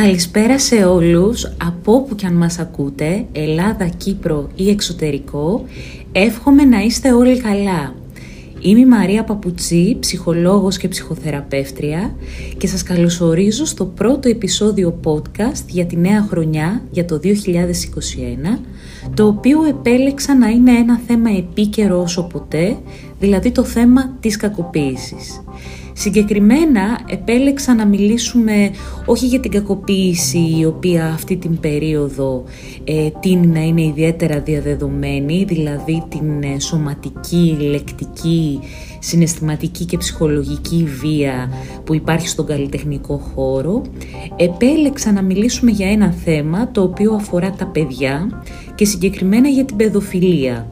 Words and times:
Καλησπέρα 0.00 0.58
σε 0.58 0.84
όλους, 0.84 1.44
από 1.44 1.94
όπου 1.94 2.14
και 2.14 2.26
αν 2.26 2.34
μας 2.34 2.58
ακούτε, 2.58 3.26
Ελλάδα, 3.32 3.88
Κύπρο 3.88 4.48
ή 4.54 4.70
εξωτερικό, 4.70 5.64
εύχομαι 6.12 6.64
να 6.64 6.80
είστε 6.80 7.12
όλοι 7.12 7.40
καλά. 7.40 7.94
Είμαι 8.60 8.80
η 8.80 8.86
Μαρία 8.86 9.24
Παπουτσί, 9.24 9.96
ψυχολόγος 10.00 10.76
και 10.76 10.88
ψυχοθεραπεύτρια 10.88 12.14
και 12.56 12.66
σας 12.66 12.82
καλωσορίζω 12.82 13.64
στο 13.64 13.84
πρώτο 13.84 14.28
επεισόδιο 14.28 15.00
podcast 15.04 15.64
για 15.66 15.86
τη 15.86 15.96
νέα 15.96 16.26
χρονιά, 16.30 16.82
για 16.90 17.04
το 17.04 17.20
2021, 17.22 18.58
το 19.14 19.26
οποίο 19.26 19.64
επέλεξα 19.64 20.34
να 20.34 20.48
είναι 20.48 20.72
ένα 20.72 21.00
θέμα 21.06 21.30
επίκαιρο 21.30 22.00
όσο 22.00 22.22
ποτέ, 22.22 22.76
δηλαδή 23.20 23.50
το 23.50 23.64
θέμα 23.64 24.16
της 24.20 24.36
κακοποίησης. 24.36 25.42
Συγκεκριμένα 26.00 27.00
επέλεξα 27.06 27.74
να 27.74 27.86
μιλήσουμε 27.86 28.70
όχι 29.06 29.26
για 29.26 29.40
την 29.40 29.50
κακοποίηση 29.50 30.56
η 30.58 30.64
οποία 30.64 31.06
αυτή 31.06 31.36
την 31.36 31.60
περίοδο 31.60 32.44
ε, 32.84 33.08
τίνει 33.20 33.46
να 33.46 33.60
είναι 33.60 33.82
ιδιαίτερα 33.82 34.40
διαδεδομένη, 34.40 35.44
δηλαδή 35.44 36.04
την 36.08 36.42
ε, 36.42 36.60
σωματική, 36.60 37.56
λεκτική, 37.60 38.60
συναισθηματική 38.98 39.84
και 39.84 39.96
ψυχολογική 39.96 40.88
βία 41.00 41.50
που 41.84 41.94
υπάρχει 41.94 42.28
στον 42.28 42.46
καλλιτεχνικό 42.46 43.16
χώρο. 43.16 43.82
Επέλεξα 44.36 45.12
να 45.12 45.22
μιλήσουμε 45.22 45.70
για 45.70 45.90
ένα 45.90 46.12
θέμα 46.12 46.70
το 46.70 46.82
οποίο 46.82 47.14
αφορά 47.14 47.50
τα 47.50 47.66
παιδιά 47.66 48.42
και 48.74 48.84
συγκεκριμένα 48.84 49.48
για 49.48 49.64
την 49.64 49.76
παιδοφιλία. 49.76 50.68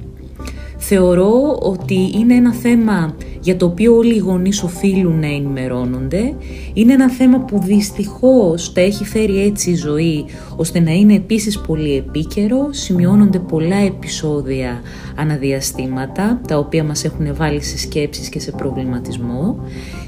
Θεωρώ 0.90 1.58
ότι 1.60 2.10
είναι 2.14 2.34
ένα 2.34 2.52
θέμα 2.52 3.14
για 3.40 3.56
το 3.56 3.66
οποίο 3.66 3.96
όλοι 3.96 4.14
οι 4.14 4.18
γονείς 4.18 4.62
οφείλουν 4.62 5.20
να 5.20 5.26
ενημερώνονται. 5.26 6.34
Είναι 6.72 6.92
ένα 6.92 7.10
θέμα 7.10 7.38
που 7.38 7.58
δυστυχώς 7.58 8.72
τα 8.72 8.80
έχει 8.80 9.04
φέρει 9.04 9.42
έτσι 9.42 9.70
η 9.70 9.74
ζωή, 9.74 10.24
ώστε 10.56 10.80
να 10.80 10.90
είναι 10.90 11.14
επίσης 11.14 11.58
πολύ 11.58 11.96
επίκαιρο. 11.96 12.68
Σημειώνονται 12.70 13.38
πολλά 13.38 13.76
επεισόδια 13.76 14.80
αναδιαστήματα, 15.16 16.40
τα 16.48 16.58
οποία 16.58 16.84
μας 16.84 17.04
έχουν 17.04 17.34
βάλει 17.34 17.62
σε 17.62 17.78
σκέψεις 17.78 18.28
και 18.28 18.40
σε 18.40 18.50
προβληματισμό. 18.50 19.58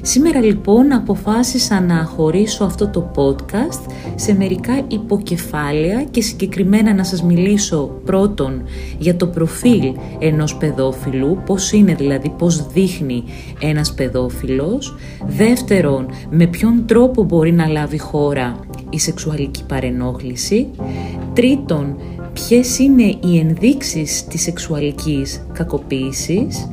Σήμερα 0.01 0.41
λοιπόν 0.41 0.91
αποφάσισα 0.91 1.81
να 1.81 2.03
χωρίσω 2.03 2.63
αυτό 2.63 2.87
το 2.87 3.11
podcast 3.15 3.91
σε 4.15 4.35
μερικά 4.35 4.81
υποκεφάλαια 4.87 6.03
και 6.03 6.21
συγκεκριμένα 6.21 6.93
να 6.93 7.03
σας 7.03 7.23
μιλήσω 7.23 7.91
πρώτον 8.05 8.61
για 8.97 9.15
το 9.15 9.27
προφίλ 9.27 9.93
ενός 10.19 10.55
παιδόφιλου, 10.71 11.41
πώς 11.45 11.71
είναι 11.71 11.93
δηλαδή, 11.93 12.29
πώς 12.29 12.67
δείχνει 12.67 13.23
ένας 13.59 13.93
παιδόφιλος. 13.93 14.95
Δεύτερον, 15.27 16.05
με 16.29 16.47
ποιον 16.47 16.85
τρόπο 16.85 17.23
μπορεί 17.23 17.51
να 17.51 17.67
λάβει 17.67 17.97
χώρα 17.97 18.59
η 18.89 18.99
σεξουαλική 18.99 19.65
παρενόχληση. 19.65 20.67
Τρίτον, 21.33 21.95
ποιες 22.33 22.79
είναι 22.79 23.03
οι 23.03 23.37
ενδείξεις 23.39 24.23
της 24.23 24.41
σεξουαλικής 24.41 25.45
κακοποίησης. 25.53 26.69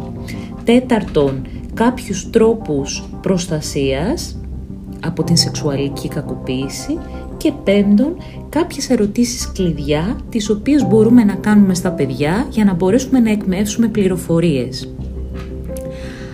Τέταρτον, 0.65 1.47
κάποιους 1.75 2.31
τρόπους 2.31 3.05
προστασίας 3.23 4.39
από 5.01 5.25
την 5.25 5.37
σεξουαλική 5.37 6.09
κακοποίηση 6.09 6.99
και 7.39 7.53
πέμπτον 7.65 8.17
κάποιες 8.49 8.91
ερωτήσεις 8.91 9.53
κλειδιά 9.53 10.17
τις 10.29 10.51
οποίες 10.51 10.87
μπορούμε 10.87 11.25
να 11.25 11.35
κάνουμε 11.35 11.75
στα 11.75 11.91
παιδιά 11.91 12.47
για 12.51 12.65
να 12.65 12.75
μπορέσουμε 12.75 13.19
να 13.21 13.31
εκμεύσουμε 13.31 13.89
πληροφορίες. 13.89 14.89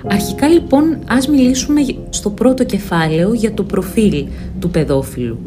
Αρχικά 0.06 0.48
λοιπόν 0.48 0.98
ας 1.06 1.28
μιλήσουμε 1.28 1.80
στο 2.10 2.30
πρώτο 2.30 2.64
κεφάλαιο 2.64 3.32
για 3.32 3.54
το 3.54 3.62
προφίλ 3.62 4.24
του 4.58 4.70
παιδόφιλου. 4.70 5.38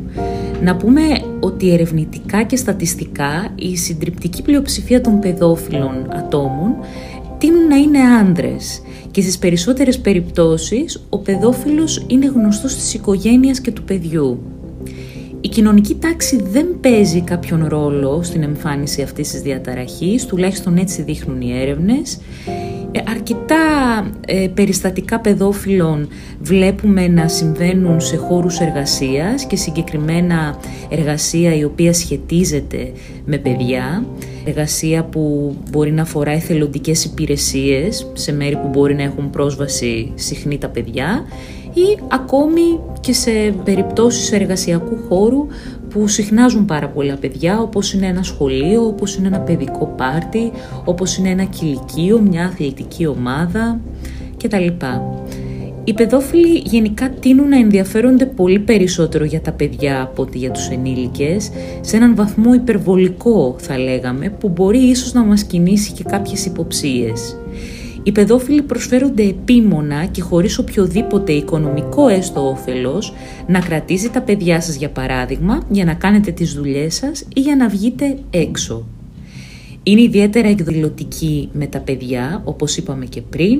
Να 0.64 0.76
πούμε 0.76 1.02
ότι 1.40 1.74
ερευνητικά 1.74 2.44
και 2.44 2.56
στατιστικά 2.56 3.52
η 3.56 3.78
συντριπτική 3.78 4.42
πλειοψηφία 4.42 5.02
των 5.02 5.20
παιδόφιλων 5.20 6.08
ατόμων 6.10 6.76
τείνουν 7.38 7.68
να 7.68 7.76
είναι 7.76 8.00
άνδρες 8.00 8.82
και 9.12 9.22
στις 9.22 9.38
περισσότερες 9.38 10.00
περιπτώσεις 10.00 11.06
ο 11.10 11.18
παιδόφιλος 11.18 12.06
είναι 12.08 12.26
γνωστός 12.26 12.76
της 12.76 12.94
οικογένειας 12.94 13.62
και 13.62 13.72
του 13.72 13.84
παιδιού. 13.84 14.40
Η 15.48 15.50
κοινωνική 15.50 15.96
τάξη 15.96 16.42
δεν 16.44 16.80
παίζει 16.82 17.22
κάποιον 17.22 17.68
ρόλο 17.68 18.24
στην 18.24 18.44
εμφάνιση 18.44 19.02
αυτής 19.02 19.32
της 19.32 19.42
διαταραχής, 19.42 20.26
τουλάχιστον 20.26 20.78
έτσι 20.78 21.02
δείχνουν 21.02 21.42
οι 21.42 21.60
έρευνες. 21.62 22.20
Ε, 22.92 23.00
αρκετά 23.10 23.56
ε, 24.26 24.48
περιστατικά 24.54 25.20
παιδόφιλων 25.20 26.08
βλέπουμε 26.40 27.08
να 27.08 27.28
συμβαίνουν 27.28 28.02
σε 28.02 28.16
χώρους 28.16 28.60
εργασίας 28.60 29.46
και 29.46 29.56
συγκεκριμένα 29.56 30.60
εργασία 30.90 31.56
η 31.56 31.64
οποία 31.64 31.94
σχετίζεται 31.94 32.92
με 33.26 33.38
παιδιά, 33.38 34.06
εργασία 34.46 35.04
που 35.04 35.56
μπορεί 35.72 35.92
να 35.92 36.02
αφορά 36.02 36.32
εθελοντικές 36.32 37.06
υπηρεσίες 37.06 38.12
σε 38.14 38.34
μέρη 38.34 38.56
που 38.56 38.68
μπορεί 38.68 38.96
να 38.96 39.04
έχουν 39.04 39.30
πρόσβαση 39.30 40.12
συχνή 40.16 40.58
τα 40.58 40.68
παιδιά 40.68 41.26
ή 41.78 42.00
ακόμη 42.08 42.80
και 43.00 43.14
σε 43.14 43.32
περιπτώσεις 43.64 44.32
εργασιακού 44.32 44.98
χώρου 45.10 45.48
που 45.90 46.08
συχνάζουν 46.08 46.66
πάρα 46.66 46.88
πολλά 46.88 47.16
παιδιά, 47.16 47.62
όπως 47.62 47.94
είναι 47.94 48.08
ένα 48.08 48.24
σχολείο, 48.24 48.86
όπως 48.86 49.16
είναι 49.16 49.28
ένα 49.28 49.40
παιδικό 49.40 49.94
πάρτι, 49.98 50.52
όπως 50.86 51.18
είναι 51.18 51.30
ένα 51.30 51.44
κηλικείο, 51.44 52.20
μια 52.20 52.46
αθλητική 52.46 53.06
ομάδα 53.06 53.80
κτλ. 54.38 54.68
Οι 55.84 55.94
παιδόφιλοι 55.94 56.62
γενικά 56.66 57.10
τείνουν 57.10 57.48
να 57.50 57.58
ενδιαφέρονται 57.58 58.26
πολύ 58.26 58.60
περισσότερο 58.60 59.26
για 59.26 59.42
τα 59.42 59.52
παιδιά 59.52 60.02
από 60.02 60.22
ότι 60.22 60.38
για 60.38 60.52
τους 60.52 60.68
ενήλικες, 60.68 61.52
σε 61.82 61.96
έναν 61.96 62.16
βαθμό 62.16 62.54
υπερβολικό 62.54 63.56
θα 63.58 63.78
λέγαμε, 63.78 64.30
που 64.30 64.50
μπορεί 64.50 64.78
ίσως 64.78 65.14
να 65.14 65.24
μας 65.24 65.44
κινήσει 65.44 65.92
και 65.92 66.04
κάποιες 66.04 66.46
υποψίες. 66.46 67.38
Οι 68.08 68.12
παιδόφιλοι 68.12 68.62
προσφέρονται 68.62 69.24
επίμονα 69.24 70.06
και 70.06 70.22
χωρίς 70.22 70.58
οποιοδήποτε 70.58 71.32
οικονομικό 71.32 72.08
έστω 72.08 72.50
όφελος 72.50 73.14
να 73.48 73.60
κρατήσει 73.60 74.10
τα 74.10 74.22
παιδιά 74.22 74.62
σας 74.62 74.76
για 74.76 74.90
παράδειγμα 74.90 75.66
για 75.70 75.86
να 75.86 75.94
κάνετε 75.94 76.32
τις 76.32 76.54
δουλειές 76.54 76.96
σας 76.96 77.26
ή 77.36 77.40
για 77.40 77.56
να 77.56 77.68
βγείτε 77.68 78.18
έξω. 78.30 78.86
Είναι 79.84 80.02
ιδιαίτερα 80.02 80.48
εκδηλωτικοί 80.48 81.50
με 81.54 81.68
τα 81.68 81.80
παιδιά, 81.80 82.42
όπως 82.46 82.78
είπαμε 82.78 83.06
και 83.06 83.22
πριν, 83.22 83.60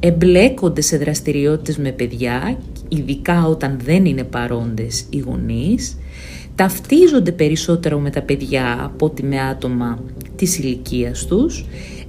εμπλέκονται 0.00 0.80
σε 0.80 0.96
δραστηριότητες 0.96 1.76
με 1.76 1.90
παιδιά, 1.90 2.58
ειδικά 2.88 3.46
όταν 3.46 3.78
δεν 3.84 4.04
είναι 4.04 4.24
παρόντες 4.24 5.04
οι 5.10 5.18
γονείς, 5.18 5.96
ταυτίζονται 6.54 7.32
περισσότερο 7.32 7.98
με 7.98 8.10
τα 8.10 8.22
παιδιά 8.22 8.78
από 8.84 9.06
ότι 9.06 9.22
με 9.22 9.40
άτομα 9.40 9.98
της 10.36 10.58
ηλικίας 10.58 11.26
τους, 11.26 11.64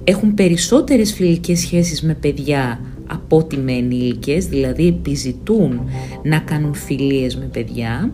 έχουν 0.08 0.34
περισσότερες 0.34 1.12
φιλικές 1.12 1.60
σχέσεις 1.60 2.02
με 2.02 2.14
παιδιά 2.14 2.80
από 3.06 3.36
ότι 3.36 3.56
με 3.56 3.72
ενήλικες, 3.72 4.46
δηλαδή 4.46 4.86
επιζητούν 4.86 5.80
να 6.22 6.38
κάνουν 6.38 6.74
φιλίες 6.74 7.36
με 7.36 7.44
παιδιά. 7.44 8.12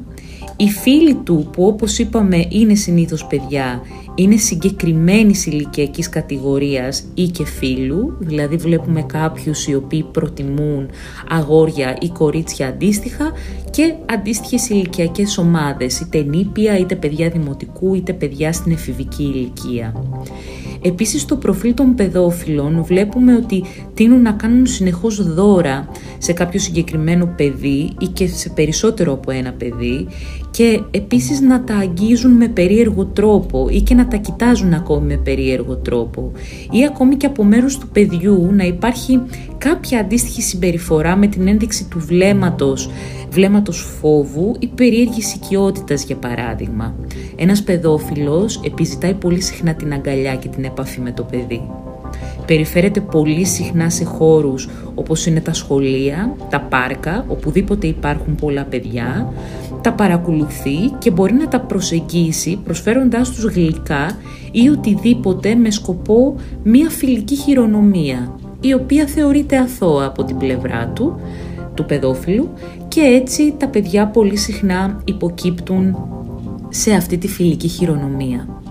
Οι 0.57 0.69
φίλοι 0.69 1.15
του 1.15 1.49
που 1.53 1.67
όπως 1.67 1.99
είπαμε 1.99 2.47
είναι 2.49 2.75
συνήθως 2.75 3.27
παιδιά, 3.27 3.83
είναι 4.15 4.37
συγκεκριμένης 4.37 5.47
ηλικιακής 5.47 6.09
κατηγορίας 6.09 7.05
ή 7.15 7.27
και 7.27 7.45
φίλου, 7.45 8.17
δηλαδή 8.21 8.57
βλέπουμε 8.57 9.03
κάποιους 9.03 9.67
οι 9.67 9.75
οποίοι 9.75 10.03
προτιμούν 10.03 10.89
αγόρια 11.29 11.97
ή 12.01 12.09
κορίτσια 12.09 12.67
αντίστοιχα 12.67 13.33
και 13.71 13.95
αντίστοιχες 14.13 14.69
ηλικιακές 14.69 15.39
ομάδες, 15.39 16.01
είτε 16.01 16.23
νήπια, 16.23 16.79
είτε 16.79 16.97
παιδιά 16.97 17.29
δημοτικού, 17.29 17.95
είτε 17.95 18.13
παιδιά 18.13 18.53
στην 18.53 18.73
εφηβική 18.73 19.23
ηλικία. 19.23 19.95
Επίσης 20.83 21.21
στο 21.23 21.37
προφίλ 21.37 21.75
των 21.75 21.95
παιδόφιλων 21.95 22.85
βλέπουμε 22.85 23.35
ότι 23.35 23.65
τείνουν 23.95 24.23
να 24.23 24.33
κάνουν 24.33 24.67
συνεχώς 24.67 25.35
δώρα 25.35 25.89
σε 26.19 26.33
κάποιο 26.33 26.61
συγκεκριμένο 26.61 27.27
παιδί 27.37 27.93
ή 27.99 28.07
και 28.07 28.27
σε 28.27 28.49
περισσότερο 28.49 29.13
από 29.13 29.31
ένα 29.31 29.53
παιδί 29.53 30.09
και 30.53 30.83
επίσης 30.91 31.41
να 31.41 31.65
τα 31.65 31.75
αγγίζουν 31.75 32.33
με 32.33 32.49
περίεργο 32.49 33.05
τρόπο 33.05 33.69
ή 33.71 33.81
και 33.81 33.95
να 33.95 34.09
τα 34.09 34.17
κοιτάζουν 34.17 34.75
ακόμη 34.75 35.07
με 35.07 35.17
περίεργο 35.17 35.77
τρόπο 35.77 36.33
ή 36.71 36.85
ακόμη 36.85 37.17
και 37.17 37.27
από 37.27 37.45
μέρους 37.45 37.79
του 37.79 37.89
παιδιού 37.89 38.49
να 38.53 38.65
υπάρχει 38.65 39.21
κάποια 39.59 39.99
αντίστοιχη 39.99 40.43
συμπεριφορά 40.43 41.17
με 41.17 41.27
την 41.27 41.49
ένδειξη 41.49 41.85
του 41.85 41.99
βλέμματος, 41.99 42.91
βλέμματος 43.31 43.97
φόβου 44.01 44.57
ή 44.59 44.67
περίεργης 44.67 45.35
οικειότητας 45.35 46.05
για 46.05 46.17
παράδειγμα. 46.17 46.95
Ένας 47.37 47.63
παιδόφιλος 47.63 48.61
επιζητάει 48.65 49.15
πολύ 49.15 49.41
συχνά 49.41 49.75
την 49.75 49.93
αγκαλιά 49.93 50.37
και 50.37 50.49
την 50.49 50.65
επαφή 50.65 51.01
με 51.01 51.13
το 51.13 51.23
παιδί. 51.23 51.63
Περιφέρεται 52.47 53.01
πολύ 53.01 53.45
συχνά 53.45 53.91
σε 53.91 54.05
χώρους 54.05 54.69
όπως 54.95 55.27
είναι 55.27 55.41
τα 55.41 55.53
σχολεία, 55.53 56.37
τα 56.51 56.61
πάρκα, 56.61 57.25
οπουδήποτε 57.29 57.87
υπάρχουν 57.87 58.35
πολλά 58.35 58.65
παιδιά, 58.65 59.33
τα 59.83 59.93
παρακολουθεί 59.93 60.77
και 60.99 61.11
μπορεί 61.11 61.35
να 61.35 61.49
τα 61.49 61.61
προσεγγίσει 61.61 62.61
προσφέροντάς 62.65 63.31
τους 63.31 63.45
γλυκά 63.45 64.17
ή 64.51 64.69
οτιδήποτε 64.69 65.55
με 65.55 65.71
σκοπό 65.71 66.37
μία 66.63 66.91
φιλική 66.91 67.35
χειρονομία, 67.35 68.35
η 68.61 68.75
οποία 68.75 69.07
θεωρείται 69.07 69.57
αθώα 69.57 70.07
από 70.07 70.25
την 70.25 70.37
πλευρά 70.37 70.89
του, 70.89 71.21
του 71.75 71.85
παιδόφιλου 71.85 72.49
και 72.89 73.01
έτσι 73.01 73.55
τα 73.59 73.69
παιδιά 73.69 74.07
πολύ 74.07 74.37
συχνά 74.37 75.01
υποκύπτουν 75.05 75.97
σε 76.69 76.93
αυτή 76.93 77.19
τη 77.19 77.29
φιλική 77.29 77.69
χειρονομία. 77.69 78.62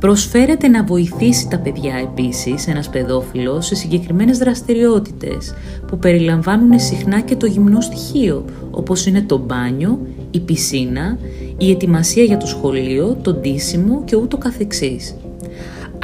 Προσφέρεται 0.00 0.68
να 0.68 0.84
βοηθήσει 0.84 1.48
τα 1.48 1.58
παιδιά 1.58 1.94
επίσης 1.94 2.66
ένας 2.66 2.88
παιδόφιλος 2.88 3.66
σε 3.66 3.74
συγκεκριμένες 3.74 4.38
δραστηριότητες 4.38 5.54
που 5.86 5.98
περιλαμβάνουν 5.98 6.80
συχνά 6.80 7.20
και 7.20 7.36
το 7.36 7.46
γυμνό 7.46 7.80
στοιχείο 7.80 8.44
όπως 8.70 9.06
είναι 9.06 9.22
το 9.22 9.38
μπάνιο, 9.38 9.98
η 10.30 10.40
πισίνα, 10.40 11.18
η 11.58 11.70
ετοιμασία 11.70 12.22
για 12.22 12.36
το 12.36 12.46
σχολείο, 12.46 13.16
το 13.22 13.32
ντύσιμο 13.32 14.02
και 14.04 14.16
ούτω 14.16 14.36
καθεξής. 14.38 15.16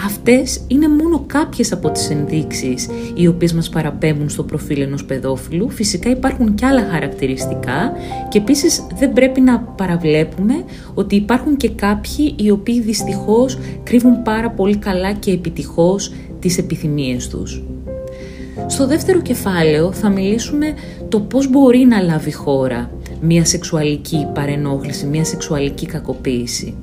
Αυτές 0.05 0.65
είναι 0.67 0.89
μόνο 0.89 1.25
κάποιες 1.27 1.73
από 1.73 1.91
τις 1.91 2.11
ενδείξεις 2.11 2.89
οι 3.15 3.27
οποίες 3.27 3.53
μας 3.53 3.69
παραπέμπουν 3.69 4.29
στο 4.29 4.43
προφίλ 4.43 4.81
ενός 4.81 5.05
παιδόφιλου. 5.05 5.71
Φυσικά 5.71 6.11
υπάρχουν 6.11 6.55
και 6.55 6.67
άλλα 6.67 6.89
χαρακτηριστικά 6.91 7.93
και 8.29 8.39
επίσης 8.39 8.87
δεν 8.99 9.13
πρέπει 9.13 9.41
να 9.41 9.61
παραβλέπουμε 9.61 10.55
ότι 10.95 11.17
υπάρχουν 11.17 11.57
και 11.57 11.71
κάποιοι 11.71 12.35
οι 12.39 12.51
οποίοι 12.51 12.81
δυστυχώς 12.81 13.59
κρύβουν 13.83 14.23
πάρα 14.23 14.51
πολύ 14.51 14.77
καλά 14.77 15.13
και 15.13 15.31
επιτυχώς 15.31 16.13
τις 16.39 16.59
επιθυμίες 16.59 17.29
τους. 17.29 17.63
Στο 18.67 18.87
δεύτερο 18.87 19.21
κεφάλαιο 19.21 19.93
θα 19.93 20.09
μιλήσουμε 20.09 20.75
το 21.09 21.21
πώς 21.21 21.51
μπορεί 21.51 21.79
να 21.79 22.01
λάβει 22.01 22.33
χώρα 22.33 22.91
μια 23.21 23.45
σεξουαλική 23.45 24.27
παρενόχληση, 24.35 25.07
μια 25.07 25.25
σεξουαλική 25.25 25.87
κακοποίηση. 25.87 26.75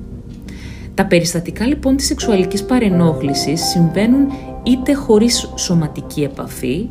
Τα 1.00 1.06
περιστατικά 1.06 1.66
λοιπόν 1.66 1.96
της 1.96 2.06
σεξουαλικής 2.06 2.64
παρενόχλησης 2.64 3.60
συμβαίνουν 3.62 4.26
είτε 4.62 4.94
χωρίς 4.94 5.52
σωματική 5.56 6.22
επαφή, 6.22 6.88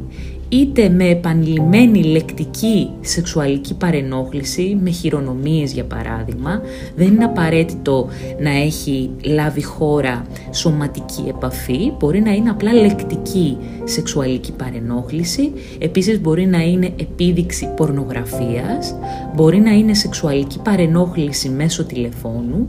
είτε 0.49 0.89
με 0.89 1.09
επανειλημμένη 1.09 2.03
λεκτική 2.03 2.89
σεξουαλική 3.01 3.75
παρενόχληση, 3.75 4.77
με 4.81 4.89
χειρονομίες 4.89 5.71
για 5.73 5.83
παράδειγμα, 5.83 6.61
δεν 6.95 7.07
είναι 7.07 7.23
απαραίτητο 7.23 8.07
να 8.39 8.49
έχει 8.49 9.09
λάβει 9.23 9.63
χώρα 9.63 10.25
σωματική 10.51 11.23
επαφή, 11.27 11.91
μπορεί 11.99 12.21
να 12.21 12.31
είναι 12.31 12.49
απλά 12.49 12.73
λεκτική 12.73 13.57
σεξουαλική 13.83 14.51
παρενόχληση, 14.51 15.51
επίσης 15.79 16.21
μπορεί 16.21 16.45
να 16.45 16.61
είναι 16.61 16.93
επίδειξη 16.99 17.73
πορνογραφίας, 17.75 18.95
μπορεί 19.35 19.59
να 19.59 19.71
είναι 19.71 19.93
σεξουαλική 19.93 20.59
παρενόχληση 20.59 21.49
μέσω 21.49 21.83
τηλεφώνου, 21.83 22.67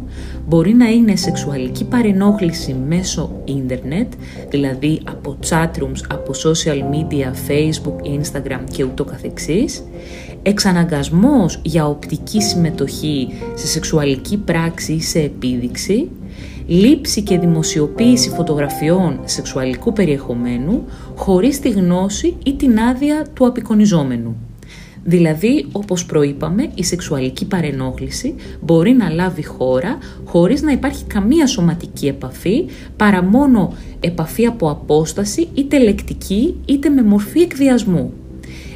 μπορεί 0.48 0.74
να 0.74 0.88
είναι 0.88 1.16
σεξουαλική 1.16 1.84
παρενόχληση 1.84 2.76
μέσω 2.88 3.30
ίντερνετ, 3.44 4.12
δηλαδή 4.48 5.00
από 5.08 5.36
chatrooms, 5.48 6.00
από 6.08 6.32
social 6.44 6.78
media, 6.94 7.26
facebook, 7.48 7.69
instagram 8.04 8.60
και 8.72 8.84
ούτω 8.84 9.04
καθεξής, 9.04 9.84
εξαναγκασμός 10.42 11.60
για 11.62 11.86
οπτική 11.86 12.42
συμμετοχή 12.42 13.28
σε 13.54 13.66
σεξουαλική 13.66 14.36
πράξη 14.36 14.92
ή 14.92 15.00
σε 15.00 15.18
επίδειξη, 15.18 16.08
λήψη 16.66 17.22
και 17.22 17.38
δημοσιοποίηση 17.38 18.30
φωτογραφιών 18.30 19.20
σεξουαλικού 19.24 19.92
περιεχομένου 19.92 20.84
χωρίς 21.16 21.60
τη 21.60 21.70
γνώση 21.70 22.36
ή 22.44 22.54
την 22.54 22.78
άδεια 22.78 23.26
του 23.34 23.46
απεικονιζόμενου. 23.46 24.36
Δηλαδή, 25.10 25.66
όπως 25.72 26.06
προείπαμε, 26.06 26.70
η 26.74 26.84
σεξουαλική 26.84 27.46
παρενόχληση 27.46 28.34
μπορεί 28.60 28.92
να 28.92 29.10
λάβει 29.10 29.44
χώρα 29.44 29.98
χωρίς 30.24 30.62
να 30.62 30.72
υπάρχει 30.72 31.04
καμία 31.04 31.46
σωματική 31.46 32.06
επαφή, 32.06 32.64
παρά 32.96 33.22
μόνο 33.22 33.72
επαφή 34.00 34.46
από 34.46 34.70
απόσταση, 34.70 35.48
είτε 35.54 35.78
λεκτική, 35.78 36.54
είτε 36.64 36.88
με 36.88 37.02
μορφή 37.02 37.40
εκβιασμού. 37.40 38.12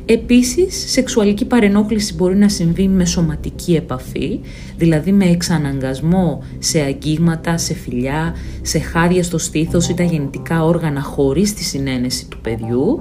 Επίσης, 0.07 0.91
σεξουαλική 0.93 1.45
παρενόχληση 1.45 2.15
μπορεί 2.15 2.37
να 2.37 2.49
συμβεί 2.49 2.89
με 2.89 3.05
σωματική 3.05 3.75
επαφή, 3.75 4.41
δηλαδή 4.77 5.13
με 5.13 5.25
εξαναγκασμό 5.25 6.43
σε 6.59 6.81
αγγίγματα, 6.81 7.59
σε 7.59 7.75
φιλιά, 7.75 8.35
σε 8.63 8.79
χάδια 8.79 9.23
στο 9.23 9.39
στήθος 9.39 9.89
ή 9.89 9.95
τα 9.95 10.03
γεννητικά 10.03 10.65
όργανα 10.65 11.01
χωρίς 11.01 11.55
τη 11.55 11.65
συνένεση 11.65 12.29
του 12.29 12.39
παιδιού 12.41 13.01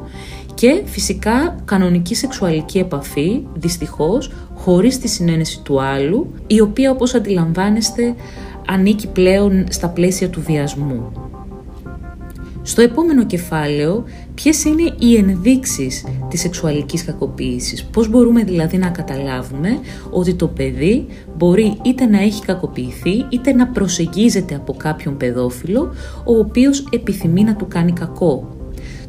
και 0.54 0.82
φυσικά 0.86 1.56
κανονική 1.66 2.16
σεξουαλική 2.16 2.78
επαφή, 2.78 3.46
δυστυχώς, 3.54 4.32
χωρίς 4.56 5.00
τη 5.00 5.08
συνένεση 5.08 5.62
του 5.62 5.82
άλλου, 5.82 6.34
η 6.48 6.62
οποία 6.62 6.92
όπως 6.92 7.14
αντιλαμβάνεστε 7.14 8.16
ανήκει 8.68 9.08
πλέον 9.08 9.66
στα 9.70 9.88
πλαίσια 9.90 10.30
του 10.30 10.42
βιασμού. 10.42 11.12
Στο 12.66 12.82
επόμενο 12.82 13.26
κεφάλαιο, 13.26 14.04
ποιες 14.34 14.64
είναι 14.64 14.94
οι 15.00 15.16
ενδείξεις 15.16 16.06
της 16.30 16.40
σεξουαλικής 16.40 17.06
κακοποίησης; 17.06 17.84
Πώς 17.84 18.10
μπορούμε 18.10 18.44
δηλαδή 18.44 18.78
να 18.78 18.90
καταλάβουμε 18.90 19.80
ότι 20.10 20.34
το 20.34 20.48
παιδί 20.48 21.06
μπορεί 21.38 21.78
είτε 21.84 22.06
να 22.06 22.22
έχει 22.22 22.46
κακοποιηθεί, 22.46 23.26
είτε 23.30 23.54
να 23.54 23.68
προσεγγίζεται 23.68 24.56
από 24.56 24.74
κάποιον 24.74 25.18
παιδόφιλο, 25.18 25.94
ο 26.26 26.38
οποίος 26.38 26.88
επιθυμεί 26.92 27.44
να 27.44 27.56
του 27.56 27.68
κάνει 27.68 27.92
κακό; 27.92 28.53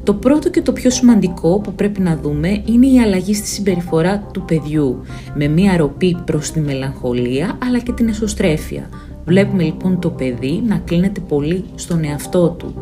Το 0.04 0.14
πρώτο 0.14 0.50
και 0.50 0.62
το 0.62 0.72
πιο 0.72 0.90
σημαντικό 0.90 1.60
που 1.60 1.72
πρέπει 1.72 2.00
να 2.00 2.16
δούμε 2.16 2.62
είναι 2.64 2.86
η 2.86 3.00
αλλαγή 3.00 3.34
στη 3.34 3.46
συμπεριφορά 3.46 4.18
του 4.32 4.44
παιδιού, 4.44 5.00
με 5.34 5.48
μία 5.48 5.76
ροπή 5.76 6.22
προς 6.24 6.50
τη 6.50 6.60
μελαγχολία 6.60 7.58
αλλά 7.62 7.78
και 7.78 7.92
την 7.92 8.08
εσωστρέφεια. 8.08 8.88
Βλέπουμε 9.26 9.62
λοιπόν 9.62 9.98
το 10.00 10.10
παιδί 10.10 10.62
να 10.66 10.76
κλείνεται 10.76 11.20
πολύ 11.20 11.64
στον 11.74 12.04
εαυτό 12.04 12.48
του. 12.48 12.74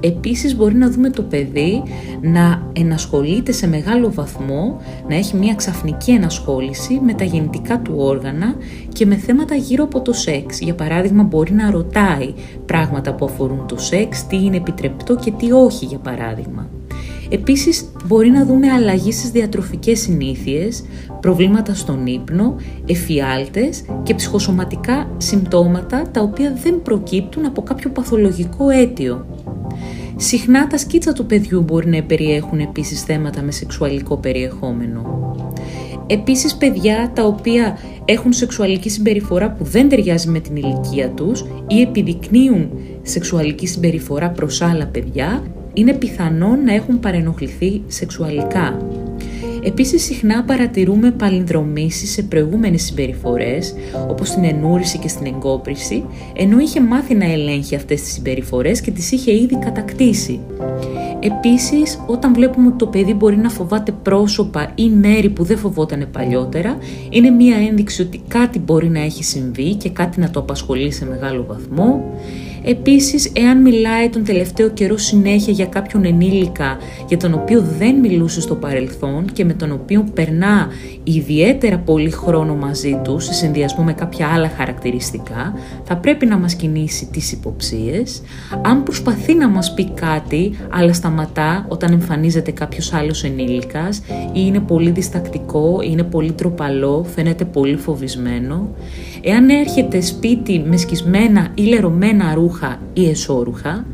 Επίσης 0.00 0.56
μπορεί 0.56 0.74
να 0.74 0.90
δούμε 0.90 1.10
το 1.10 1.22
παιδί 1.22 1.82
να 2.20 2.70
ενασχολείται 2.72 3.52
σε 3.52 3.66
μεγάλο 3.66 4.12
βαθμό, 4.12 4.80
να 5.08 5.14
έχει 5.14 5.36
μια 5.36 5.54
ξαφνική 5.54 6.10
ενασχόληση 6.10 7.00
με 7.04 7.14
τα 7.14 7.24
γεννητικά 7.24 7.80
του 7.80 7.94
όργανα 7.96 8.54
και 8.88 9.06
με 9.06 9.16
θέματα 9.16 9.54
γύρω 9.54 9.84
από 9.84 10.00
το 10.00 10.12
σεξ. 10.12 10.60
Για 10.60 10.74
παράδειγμα 10.74 11.22
μπορεί 11.22 11.52
να 11.52 11.70
ρωτάει 11.70 12.34
πράγματα 12.66 13.14
που 13.14 13.24
αφορούν 13.24 13.66
το 13.66 13.78
σεξ, 13.78 14.26
τι 14.26 14.36
είναι 14.36 14.56
επιτρεπτό 14.56 15.16
και 15.16 15.30
τι 15.30 15.52
όχι 15.52 15.84
για 15.84 15.98
παράδειγμα. 15.98 16.68
Επίσης 17.28 17.92
μπορεί 18.06 18.30
να 18.30 18.44
δούμε 18.44 18.70
αλλαγή 18.70 19.12
στις 19.12 19.30
διατροφικές 19.30 20.00
συνήθειες, 20.00 20.84
προβλήματα 21.20 21.74
στον 21.74 22.06
ύπνο, 22.06 22.56
εφιάλτες 22.86 23.84
και 24.02 24.14
ψυχοσωματικά 24.14 25.10
συμπτώματα 25.16 26.10
τα 26.10 26.20
οποία 26.20 26.58
δεν 26.62 26.82
προκύπτουν 26.82 27.46
από 27.46 27.62
κάποιο 27.62 27.90
παθολογικό 27.90 28.70
αίτιο. 28.70 29.26
Συχνά 30.16 30.66
τα 30.66 30.78
σκίτσα 30.78 31.12
του 31.12 31.26
παιδιού 31.26 31.62
μπορεί 31.62 31.88
να 31.88 32.02
περιέχουν 32.02 32.58
επίσης 32.58 33.02
θέματα 33.02 33.42
με 33.42 33.50
σεξουαλικό 33.50 34.16
περιεχόμενο. 34.16 35.32
Επίσης 36.06 36.54
παιδιά 36.54 37.10
τα 37.14 37.24
οποία 37.24 37.78
έχουν 38.04 38.32
σεξουαλική 38.32 38.90
συμπεριφορά 38.90 39.50
που 39.50 39.64
δεν 39.64 39.88
ταιριάζει 39.88 40.28
με 40.28 40.40
την 40.40 40.56
ηλικία 40.56 41.10
τους 41.10 41.44
ή 41.66 41.80
επιδεικνύουν 41.80 42.70
σεξουαλική 43.02 43.66
συμπεριφορά 43.66 44.30
προς 44.30 44.62
άλλα 44.62 44.86
παιδιά 44.86 45.42
είναι 45.74 45.94
πιθανόν 45.94 46.64
να 46.64 46.74
έχουν 46.74 47.00
παρενοχληθεί 47.00 47.82
σεξουαλικά. 47.86 48.76
Επίσης 49.66 50.04
συχνά 50.04 50.44
παρατηρούμε 50.44 51.10
παλινδρομήσεις 51.10 52.10
σε 52.10 52.22
προηγούμενες 52.22 52.82
συμπεριφορές, 52.82 53.74
όπως 54.08 54.28
στην 54.28 54.44
ενούριση 54.44 54.98
και 54.98 55.08
στην 55.08 55.26
εγκόπριση, 55.26 56.04
ενώ 56.36 56.58
είχε 56.58 56.80
μάθει 56.80 57.14
να 57.14 57.32
ελέγχει 57.32 57.74
αυτές 57.74 58.02
τις 58.02 58.12
συμπεριφορές 58.12 58.80
και 58.80 58.90
τις 58.90 59.12
είχε 59.12 59.32
ήδη 59.32 59.58
κατακτήσει. 59.58 60.40
Επίσης, 61.20 62.00
όταν 62.06 62.34
βλέπουμε 62.34 62.66
ότι 62.66 62.76
το 62.76 62.86
παιδί 62.86 63.14
μπορεί 63.14 63.36
να 63.36 63.48
φοβάται 63.48 63.92
πρόσωπα 64.02 64.72
ή 64.74 64.88
μέρη 64.88 65.28
που 65.28 65.44
δεν 65.44 65.58
φοβόταν 65.58 66.08
παλιότερα, 66.12 66.78
είναι 67.10 67.30
μία 67.30 67.56
ένδειξη 67.56 68.02
ότι 68.02 68.22
κάτι 68.28 68.58
μπορεί 68.58 68.88
να 68.88 69.00
έχει 69.00 69.24
συμβεί 69.24 69.74
και 69.74 69.90
κάτι 69.90 70.20
να 70.20 70.30
το 70.30 70.40
απασχολεί 70.40 70.90
σε 70.90 71.06
μεγάλο 71.06 71.44
βαθμό. 71.48 72.04
Επίσης, 72.66 73.32
εάν 73.34 73.60
μιλάει 73.60 74.08
τον 74.08 74.24
τελευταίο 74.24 74.68
καιρό 74.68 74.96
συνέχεια 74.96 75.52
για 75.52 75.66
κάποιον 75.66 76.04
ενήλικα 76.04 76.76
για 77.08 77.16
τον 77.16 77.34
οποίο 77.34 77.64
δεν 77.78 77.94
μιλούσε 77.94 78.40
στο 78.40 78.54
παρελθόν 78.54 79.24
και 79.32 79.44
με 79.44 79.52
τον 79.52 79.72
οποίο 79.72 80.06
περνά 80.14 80.68
ιδιαίτερα 81.02 81.78
πολύ 81.78 82.10
χρόνο 82.10 82.54
μαζί 82.54 83.00
του 83.04 83.18
σε 83.18 83.32
συνδυασμό 83.32 83.84
με 83.84 83.92
κάποια 83.92 84.28
άλλα 84.34 84.48
χαρακτηριστικά, 84.56 85.54
θα 85.84 85.96
πρέπει 85.96 86.26
να 86.26 86.36
μας 86.36 86.54
κινήσει 86.54 87.08
τις 87.12 87.32
υποψίες. 87.32 88.22
Αν 88.62 88.82
προσπαθεί 88.82 89.34
να 89.34 89.48
μας 89.48 89.74
πει 89.74 89.90
κάτι, 89.90 90.58
αλλά 90.70 90.92
σταματά 90.92 91.66
όταν 91.68 91.92
εμφανίζεται 91.92 92.50
κάποιος 92.50 92.92
άλλος 92.92 93.24
ενήλικας 93.24 93.98
ή 94.32 94.42
είναι 94.46 94.60
πολύ 94.60 94.90
διστακτικό, 94.90 95.78
ή 95.82 95.88
είναι 95.90 96.02
πολύ 96.02 96.32
τροπαλό, 96.32 97.06
φαίνεται 97.14 97.44
πολύ 97.44 97.76
φοβισμένο. 97.76 98.68
Εάν 99.22 99.48
έρχεται 99.48 100.00
σπίτι 100.00 100.64
με 100.66 100.76
σκισμένα 100.76 101.48
ή 101.54 101.62
λερωμένα 101.62 102.34
ρούχα 102.34 102.53
ή 102.92 103.08
εσώρουχα, 103.08 103.84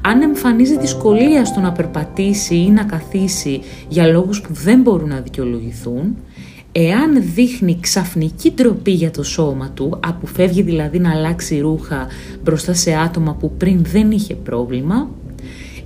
αν 0.00 0.22
εμφανίζει 0.22 0.78
δυσκολία 0.78 1.44
στο 1.44 1.60
να 1.60 1.72
περπατήσει 1.72 2.54
ή 2.54 2.70
να 2.70 2.82
καθίσει 2.82 3.60
για 3.88 4.06
λόγους 4.06 4.40
που 4.40 4.52
δεν 4.52 4.80
μπορούν 4.80 5.08
να 5.08 5.20
δικαιολογηθούν, 5.20 6.16
εάν 6.72 7.22
δείχνει 7.34 7.78
ξαφνική 7.80 8.52
ντροπή 8.52 8.90
για 8.90 9.10
το 9.10 9.22
σώμα 9.22 9.70
του, 9.74 9.98
αποφεύγει 10.06 10.62
δηλαδή 10.62 10.98
να 10.98 11.10
αλλάξει 11.10 11.58
ρούχα 11.58 12.06
μπροστά 12.42 12.74
σε 12.74 12.94
άτομα 12.94 13.34
που 13.34 13.52
πριν 13.56 13.84
δεν 13.84 14.10
είχε 14.10 14.34
πρόβλημα, 14.34 15.08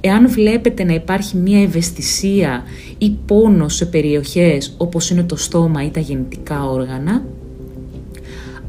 εάν 0.00 0.28
βλέπετε 0.28 0.84
να 0.84 0.94
υπάρχει 0.94 1.36
μία 1.36 1.62
ευαισθησία 1.62 2.62
ή 2.98 3.16
πόνο 3.26 3.68
σε 3.68 3.86
περιοχές 3.86 4.74
όπως 4.76 5.10
είναι 5.10 5.22
το 5.22 5.36
στόμα 5.36 5.84
ή 5.84 5.90
τα 5.90 6.00
γεννητικά 6.00 6.64
όργανα, 6.64 7.24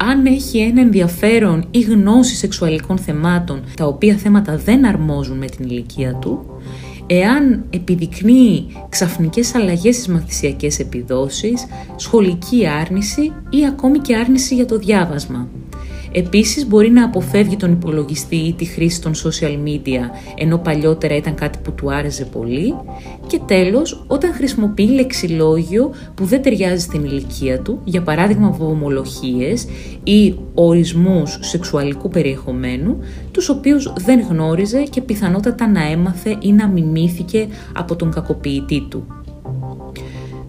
αν 0.01 0.25
έχει 0.25 0.59
ένα 0.59 0.81
ενδιαφέρον 0.81 1.67
ή 1.71 1.79
γνώση 1.79 2.35
σεξουαλικών 2.35 2.97
θεμάτων, 2.97 3.63
τα 3.75 3.85
οποία 3.85 4.15
θέματα 4.15 4.57
δεν 4.57 4.85
αρμόζουν 4.85 5.37
με 5.37 5.45
την 5.45 5.65
ηλικία 5.65 6.15
του, 6.15 6.45
εάν 7.07 7.65
επιδεικνύει 7.69 8.65
ξαφνικές 8.89 9.55
αλλαγές 9.55 9.95
στις 9.95 10.07
μαθησιακές 10.07 10.79
επιδόσεις, 10.79 11.65
σχολική 11.95 12.67
άρνηση 12.67 13.33
ή 13.49 13.65
ακόμη 13.67 13.99
και 13.99 14.15
άρνηση 14.15 14.55
για 14.55 14.65
το 14.65 14.77
διάβασμα. 14.77 15.47
Επίσης 16.11 16.67
μπορεί 16.67 16.89
να 16.89 17.05
αποφεύγει 17.05 17.55
τον 17.55 17.71
υπολογιστή 17.71 18.35
ή 18.35 18.53
τη 18.53 18.65
χρήση 18.65 19.01
των 19.01 19.13
social 19.15 19.57
media, 19.67 20.01
ενώ 20.35 20.57
παλιότερα 20.57 21.15
ήταν 21.15 21.35
κάτι 21.35 21.59
που 21.63 21.71
του 21.71 21.93
άρεσε 21.93 22.25
πολύ. 22.25 22.75
Και 23.27 23.39
τέλος, 23.45 24.03
όταν 24.07 24.33
χρησιμοποιεί 24.33 24.87
λεξιλόγιο 24.87 25.91
που 26.15 26.25
δεν 26.25 26.41
ταιριάζει 26.41 26.81
στην 26.81 27.03
ηλικία 27.03 27.59
του, 27.59 27.79
για 27.83 28.01
παράδειγμα 28.01 28.49
βομολογίες 28.49 29.67
ή 30.03 30.35
ορισμούς 30.53 31.37
σεξουαλικού 31.41 32.09
περιεχομένου, 32.09 32.97
τους 33.31 33.49
οποίους 33.49 33.93
δεν 33.97 34.19
γνώριζε 34.29 34.83
και 34.83 35.01
πιθανότατα 35.01 35.67
να 35.67 35.83
έμαθε 35.91 36.37
ή 36.41 36.51
να 36.51 36.67
μιμήθηκε 36.67 37.47
από 37.73 37.95
τον 37.95 38.11
κακοποιητή 38.11 38.87
του. 38.89 39.05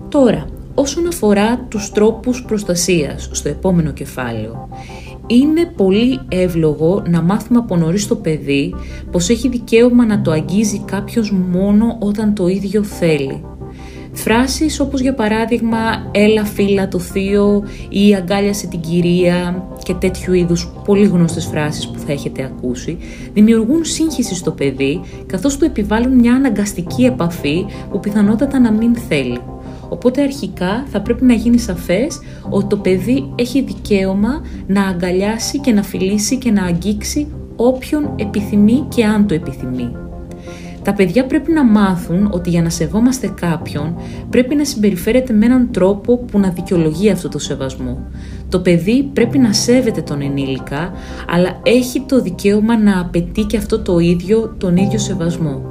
Τώρα, 0.09 0.47
όσον 0.75 1.07
αφορά 1.07 1.59
τους 1.69 1.91
τρόπους 1.91 2.43
προστασίας 2.43 3.29
στο 3.33 3.49
επόμενο 3.49 3.91
κεφάλαιο, 3.91 4.69
είναι 5.27 5.67
πολύ 5.77 6.21
εύλογο 6.29 7.03
να 7.09 7.23
μάθουμε 7.23 7.59
από 7.59 7.77
νωρίς 7.77 8.07
το 8.07 8.17
παιδί 8.17 8.75
πως 9.11 9.29
έχει 9.29 9.49
δικαίωμα 9.49 10.07
να 10.07 10.21
το 10.21 10.31
αγγίζει 10.31 10.79
κάποιος 10.85 11.33
μόνο 11.33 11.97
όταν 12.01 12.35
το 12.35 12.47
ίδιο 12.47 12.83
θέλει. 12.83 13.45
Φράσεις 14.13 14.81
όπως 14.81 15.01
για 15.01 15.15
παράδειγμα 15.15 15.79
«έλα 16.11 16.45
φίλα 16.45 16.89
το 16.89 16.99
θείο» 16.99 17.65
ή 17.89 18.15
«αγκάλιασε 18.15 18.67
την 18.67 18.81
κυρία» 18.81 19.67
και 19.83 19.95
τέτοιου 19.95 20.33
είδους 20.33 20.73
πολύ 20.85 21.07
γνωστές 21.07 21.47
φράσεις 21.47 21.89
που 21.89 21.99
θα 21.99 22.13
έχετε 22.13 22.45
ακούσει 22.45 22.99
δημιουργούν 23.33 23.85
σύγχυση 23.85 24.35
στο 24.35 24.51
παιδί 24.51 25.01
καθώς 25.27 25.57
του 25.57 25.65
επιβάλλουν 25.65 26.15
μια 26.15 26.35
αναγκαστική 26.35 27.05
επαφή 27.05 27.67
που 27.91 28.01
πιθανότατα 28.01 28.61
να 28.61 28.73
μην 28.73 28.97
θέλει. 28.97 29.39
Οπότε 29.91 30.23
αρχικά 30.23 30.85
θα 30.89 31.01
πρέπει 31.01 31.25
να 31.25 31.33
γίνει 31.33 31.59
σαφές 31.59 32.21
ότι 32.51 32.67
το 32.67 32.77
παιδί 32.77 33.33
έχει 33.35 33.63
δικαίωμα 33.63 34.43
να 34.67 34.87
αγκαλιάσει 34.87 35.59
και 35.59 35.73
να 35.73 35.83
φιλήσει 35.83 36.39
και 36.39 36.51
να 36.51 36.65
αγγίξει 36.65 37.27
όποιον 37.57 38.13
επιθυμεί 38.17 38.87
και 38.89 39.05
αν 39.05 39.27
το 39.27 39.35
επιθυμεί. 39.35 39.93
Τα 40.83 40.93
παιδιά 40.93 41.27
πρέπει 41.27 41.53
να 41.53 41.65
μάθουν 41.65 42.29
ότι 42.33 42.51
για 42.51 42.63
να 42.63 42.71
σεβόμαστε 42.71 43.35
κάποιον 43.41 43.97
πρέπει 44.31 44.55
να 44.55 44.65
συμπεριφέρεται 44.65 45.33
με 45.33 45.47
έναν 45.47 45.69
τρόπο 45.71 46.17
που 46.17 46.39
να 46.39 46.49
δικαιολογεί 46.49 47.11
αυτό 47.11 47.29
το 47.29 47.39
σεβασμό. 47.39 48.07
Το 48.49 48.61
παιδί 48.61 49.11
πρέπει 49.13 49.39
να 49.39 49.53
σέβεται 49.53 50.01
τον 50.01 50.23
ενήλικα, 50.23 50.93
αλλά 51.29 51.61
έχει 51.63 52.01
το 52.01 52.23
δικαίωμα 52.23 52.79
να 52.79 53.01
απαιτεί 53.01 53.43
και 53.43 53.57
αυτό 53.57 53.81
το 53.81 53.99
ίδιο, 53.99 54.55
τον 54.59 54.77
ίδιο 54.77 54.99
σεβασμό. 54.99 55.70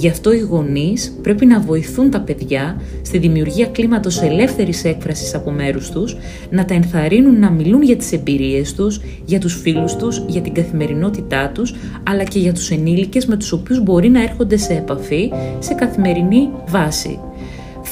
Γι' 0.00 0.08
αυτό 0.08 0.32
οι 0.32 0.38
γονείς 0.38 1.18
πρέπει 1.22 1.46
να 1.46 1.60
βοηθούν 1.60 2.10
τα 2.10 2.20
παιδιά 2.20 2.80
στη 3.02 3.18
δημιουργία 3.18 3.66
κλίματος 3.66 4.22
ελεύθερης 4.22 4.84
έκφρασης 4.84 5.34
από 5.34 5.50
μέρους 5.50 5.90
τους, 5.90 6.16
να 6.50 6.64
τα 6.64 6.74
ενθαρρύνουν 6.74 7.38
να 7.38 7.50
μιλούν 7.50 7.82
για 7.82 7.96
τις 7.96 8.12
εμπειρίες 8.12 8.74
τους, 8.74 9.00
για 9.24 9.40
τους 9.40 9.60
φίλους 9.60 9.96
τους, 9.96 10.22
για 10.26 10.40
την 10.40 10.54
καθημερινότητά 10.54 11.50
τους, 11.54 11.74
αλλά 12.08 12.24
και 12.24 12.38
για 12.38 12.52
τους 12.52 12.70
ενήλικες 12.70 13.26
με 13.26 13.36
τους 13.36 13.52
οποίους 13.52 13.82
μπορεί 13.82 14.08
να 14.08 14.22
έρχονται 14.22 14.56
σε 14.56 14.72
επαφή 14.72 15.32
σε 15.58 15.74
καθημερινή 15.74 16.48
βάση. 16.68 17.18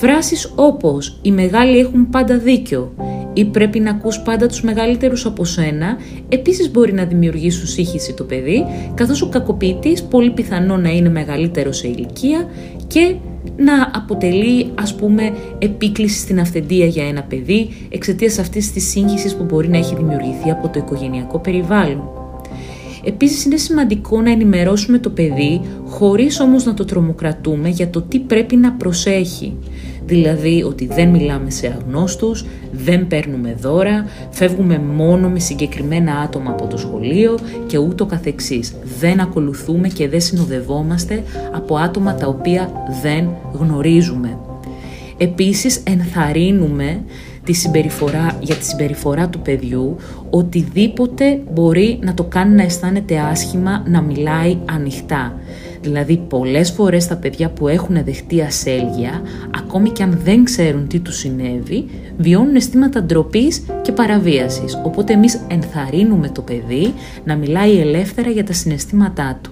Φράσεις 0.01 0.53
όπως 0.55 1.19
«Οι 1.23 1.33
μεγάλοι 1.33 1.79
έχουν 1.79 2.11
πάντα 2.11 2.39
δίκιο» 2.39 2.95
ή 3.33 3.45
«Πρέπει 3.45 3.81
να 3.81 3.91
ακούς 3.91 4.21
πάντα 4.21 4.47
τους 4.47 4.63
μεγαλύτερους 4.63 5.27
από 5.27 5.45
σένα» 5.45 5.97
επίσης 6.29 6.71
μπορεί 6.71 6.93
να 6.93 7.05
δημιουργήσουν 7.05 7.67
σύγχυση 7.67 8.15
το 8.15 8.25
παιδί, 8.25 8.65
καθώς 8.95 9.23
ο 9.23 9.29
κακοποιητής 9.29 10.03
πολύ 10.03 10.31
πιθανό 10.31 10.77
να 10.77 10.91
είναι 10.91 11.09
μεγαλύτερο 11.09 11.73
σε 11.73 11.89
ηλικία 11.89 12.49
και 12.87 13.15
να 13.57 13.91
αποτελεί 13.95 14.71
ας 14.75 14.95
πούμε 14.95 15.33
επίκληση 15.59 16.19
στην 16.19 16.41
αυθεντία 16.41 16.87
για 16.87 17.09
ένα 17.09 17.23
παιδί 17.23 17.69
εξαιτίας 17.89 18.39
αυτής 18.39 18.73
της 18.73 18.91
σύγχυσης 18.91 19.35
που 19.35 19.45
μπορεί 19.45 19.69
να 19.69 19.77
έχει 19.77 19.95
δημιουργηθεί 19.95 20.51
από 20.51 20.69
το 20.69 20.79
οικογενειακό 20.79 21.39
περιβάλλον. 21.39 22.09
Επίσης 23.05 23.45
είναι 23.45 23.57
σημαντικό 23.57 24.21
να 24.21 24.31
ενημερώσουμε 24.31 24.99
το 24.99 25.11
παιδί 25.11 25.61
χωρίς 25.85 26.41
όμως 26.41 26.65
να 26.65 26.75
το 26.75 26.85
τρομοκρατούμε 26.85 27.69
για 27.69 27.91
το 27.91 28.03
τι 28.03 28.19
πρέπει 28.19 28.57
να 28.57 28.73
προσέχει. 28.73 29.57
Δηλαδή 30.09 30.63
ότι 30.63 30.87
δεν 30.87 31.09
μιλάμε 31.09 31.51
σε 31.51 31.67
αγνώστους, 31.67 32.45
δεν 32.73 33.07
παίρνουμε 33.07 33.57
δώρα, 33.61 34.07
φεύγουμε 34.31 34.79
μόνο 34.79 35.29
με 35.29 35.39
συγκεκριμένα 35.39 36.13
άτομα 36.13 36.51
από 36.51 36.67
το 36.67 36.77
σχολείο 36.77 37.39
και 37.67 37.79
ούτω 37.79 38.07
καθεξής. 38.07 38.75
Δεν 38.99 39.21
ακολουθούμε 39.21 39.89
και 39.89 40.09
δεν 40.09 40.21
συνοδευόμαστε 40.21 41.23
από 41.53 41.77
άτομα 41.77 42.15
τα 42.15 42.27
οποία 42.27 42.73
δεν 43.03 43.29
γνωρίζουμε. 43.53 44.39
Επίσης 45.19 45.83
ενθαρρύνουμε 45.85 47.01
τη 47.45 47.53
συμπεριφορά, 47.53 48.39
για 48.41 48.55
τη 48.55 48.65
συμπεριφορά 48.65 49.29
του 49.29 49.41
παιδιού, 49.41 49.97
οτιδήποτε 50.31 51.41
μπορεί 51.53 51.99
να 52.03 52.15
το 52.15 52.25
κάνει 52.25 52.55
να 52.55 52.63
αισθάνεται 52.63 53.19
άσχημα, 53.19 53.85
να 53.87 54.03
μιλάει 54.03 54.59
ανοιχτά. 54.65 55.41
Δηλαδή 55.89 56.17
πολλές 56.29 56.71
φορές 56.71 57.07
τα 57.07 57.17
παιδιά 57.17 57.51
που 57.51 57.69
έχουν 57.69 58.05
δεχτεί 58.05 58.41
ασέλγια, 58.43 59.23
ακόμη 59.59 59.91
και 59.91 60.03
αν 60.03 60.21
δεν 60.25 60.45
ξέρουν 60.45 60.87
τι 60.87 60.99
τους 60.99 61.17
συνέβη, 61.17 61.87
βιώνουν 62.19 62.55
αισθήματα 62.55 63.03
ντροπής 63.03 63.63
και 63.83 63.93
παραβίασης. 63.93 64.81
Οπότε 64.85 65.13
εμείς 65.13 65.41
ενθαρρύνουμε 65.49 66.29
το 66.29 66.43
παιδί 66.43 66.95
να 67.25 67.37
μιλάει 67.37 67.79
ελεύθερα 67.79 68.31
για 68.31 68.45
τα 68.45 68.53
συναισθήματά 68.53 69.39
του. 69.43 69.51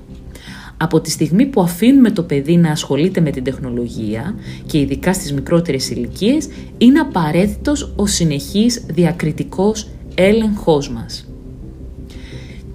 Από 0.76 1.00
τη 1.00 1.10
στιγμή 1.10 1.46
που 1.46 1.60
αφήνουμε 1.60 2.10
το 2.10 2.22
παιδί 2.22 2.56
να 2.56 2.70
ασχολείται 2.70 3.20
με 3.20 3.30
την 3.30 3.44
τεχνολογία 3.44 4.34
και 4.66 4.78
ειδικά 4.78 5.12
στις 5.12 5.32
μικρότερες 5.32 5.90
ηλικίες, 5.90 6.48
είναι 6.78 6.98
απαραίτητος 6.98 7.92
ο 7.96 8.06
συνεχής 8.06 8.84
διακριτικός 8.86 9.88
έλεγχός 10.14 10.90
μας. 10.90 11.28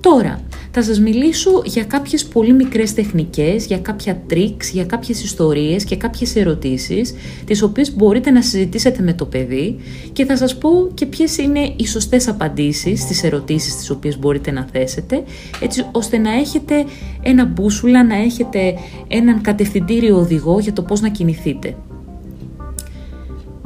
Τώρα, 0.02 0.42
θα 0.72 0.84
σας 0.84 1.00
μιλήσω 1.00 1.62
για 1.66 1.84
κάποιες 1.84 2.26
πολύ 2.26 2.54
μικρές 2.54 2.94
τεχνικές, 2.94 3.66
για 3.66 3.80
κάποια 3.80 4.22
τρίξ, 4.28 4.72
για 4.72 4.86
κάποιες 4.86 5.24
ιστορίες 5.24 5.84
και 5.84 5.96
κάποιες 5.96 6.36
ερωτήσεις, 6.36 7.14
τις 7.46 7.62
οποίες 7.62 7.96
μπορείτε 7.96 8.32
να 8.32 8.42
συζητήσετε 8.42 9.04
με 9.04 9.14
το 9.14 9.26
παιδί 9.26 9.80
και 10.14 10.26
θα 10.26 10.38
σας 10.38 10.58
πω 10.58 10.70
και 10.94 11.06
ποιες 11.06 11.38
είναι 11.38 11.74
οι 11.76 11.88
σωστές 11.88 12.28
απαντήσεις 12.28 13.02
στις 13.02 13.24
ερωτήσεις 13.24 13.76
τις 13.76 13.90
οποίες 13.90 14.20
μπορείτε 14.20 14.52
να 14.52 14.68
θέσετε, 14.72 15.24
έτσι 15.62 15.86
ώστε 15.92 16.18
να 16.18 16.32
έχετε 16.32 16.86
ένα 17.22 17.46
μπούσουλα, 17.46 18.04
να 18.04 18.16
έχετε 18.16 18.74
έναν 19.08 19.42
κατευθυντήριο 19.42 20.18
οδηγό 20.18 20.60
για 20.60 20.74
το 20.74 20.82
πώς 20.82 21.02
να 21.02 21.10
κινηθείτε. 21.10 21.76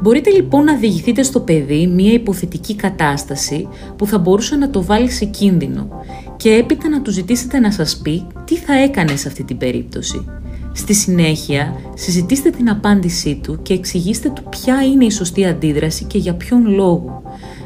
Μπορείτε 0.02 0.30
λοιπόν 0.30 0.64
να 0.64 0.76
διηγηθείτε 0.76 1.24
στο 1.24 1.40
παιδί 1.40 1.88
μία 1.88 2.14
υποθετική 2.14 2.76
κατάσταση 2.76 3.68
που 3.96 4.06
θα 4.08 4.18
μπορούσε 4.18 4.56
να 4.56 4.70
το 4.70 4.84
βάλει 4.84 5.10
σε 5.10 5.26
κίνδυνο 5.26 5.90
και 6.38 6.50
έπειτα 6.50 6.90
να 6.90 7.02
του 7.02 7.12
ζητήσετε 7.12 7.60
να 7.60 7.72
σας 7.72 7.98
πει 7.98 8.28
τι 8.46 8.56
θα 8.56 8.74
έκανε 8.74 9.16
σε 9.16 9.28
αυτή 9.28 9.44
την 9.44 9.58
περίπτωση. 9.58 10.26
Στη 10.74 10.94
συνέχεια, 10.94 11.76
συζητήστε 11.94 12.50
την 12.50 12.70
απάντησή 12.70 13.40
του 13.44 13.60
και 13.62 13.74
εξηγήστε 13.74 14.30
του 14.30 14.44
ποια 14.50 14.84
είναι 14.84 15.06
η 15.06 15.12
σωστή 15.12 15.46
αντίδραση 15.46 16.06
και 16.06 16.18
για 16.18 16.34
ποιον 16.34 16.68
λόγο. 16.68 17.22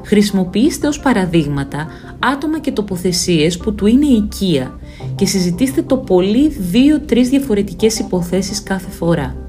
Χρησιμοποιήστε 0.05 0.87
ως 0.87 0.99
παραδείγματα 0.99 1.87
άτομα 2.19 2.59
και 2.59 2.71
τοποθεσίες 2.71 3.57
που 3.57 3.73
του 3.75 3.85
είναι 3.85 4.05
οικία 4.05 4.79
και 5.15 5.25
συζητήστε 5.25 5.81
το 5.81 5.97
πολύ 5.97 6.47
δύο-τρεις 6.47 7.29
διαφορετικές 7.29 7.99
υποθέσεις 7.99 8.63
κάθε 8.63 8.89
φορά 8.89 9.48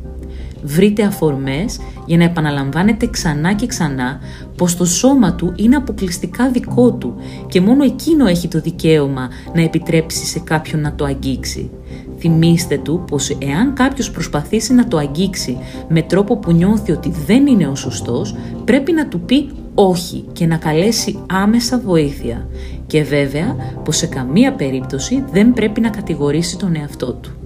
βρείτε 0.63 1.03
αφορμές 1.03 1.79
για 2.07 2.17
να 2.17 2.25
επαναλαμβάνετε 2.25 3.07
ξανά 3.07 3.53
και 3.55 3.67
ξανά 3.67 4.19
πως 4.57 4.77
το 4.77 4.85
σώμα 4.85 5.35
του 5.35 5.53
είναι 5.57 5.77
αποκλειστικά 5.77 6.51
δικό 6.51 6.93
του 6.93 7.15
και 7.49 7.61
μόνο 7.61 7.85
εκείνο 7.85 8.27
έχει 8.27 8.49
το 8.49 8.61
δικαίωμα 8.61 9.29
να 9.55 9.63
επιτρέψει 9.63 10.25
σε 10.25 10.39
κάποιον 10.39 10.81
να 10.81 10.95
το 10.95 11.05
αγγίξει. 11.05 11.71
Θυμήστε 12.19 12.79
του 12.79 13.05
πως 13.07 13.31
εάν 13.31 13.75
κάποιος 13.75 14.11
προσπαθήσει 14.11 14.75
να 14.75 14.89
το 14.89 14.97
αγγίξει 14.97 15.59
με 15.89 16.03
τρόπο 16.03 16.37
που 16.37 16.53
νιώθει 16.53 16.93
ότι 16.93 17.13
δεν 17.27 17.47
είναι 17.47 17.67
ο 17.67 17.75
σωστός, 17.75 18.35
πρέπει 18.65 18.93
να 18.93 19.09
του 19.09 19.21
πει 19.21 19.51
όχι 19.75 20.25
και 20.33 20.47
να 20.47 20.57
καλέσει 20.57 21.19
άμεσα 21.29 21.79
βοήθεια. 21.79 22.49
Και 22.87 23.03
βέβαια 23.03 23.57
πως 23.85 23.97
σε 23.97 24.07
καμία 24.07 24.53
περίπτωση 24.53 25.25
δεν 25.33 25.53
πρέπει 25.53 25.81
να 25.81 25.89
κατηγορήσει 25.89 26.59
τον 26.59 26.77
εαυτό 26.77 27.13
του. 27.13 27.40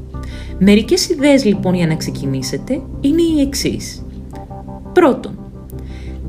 Μερικές 0.58 1.08
ιδέες 1.08 1.44
λοιπόν 1.44 1.74
για 1.74 1.86
να 1.86 1.94
ξεκινήσετε 1.94 2.82
είναι 3.00 3.22
οι 3.22 3.40
εξής. 3.40 4.02
Πρώτον, 4.92 5.38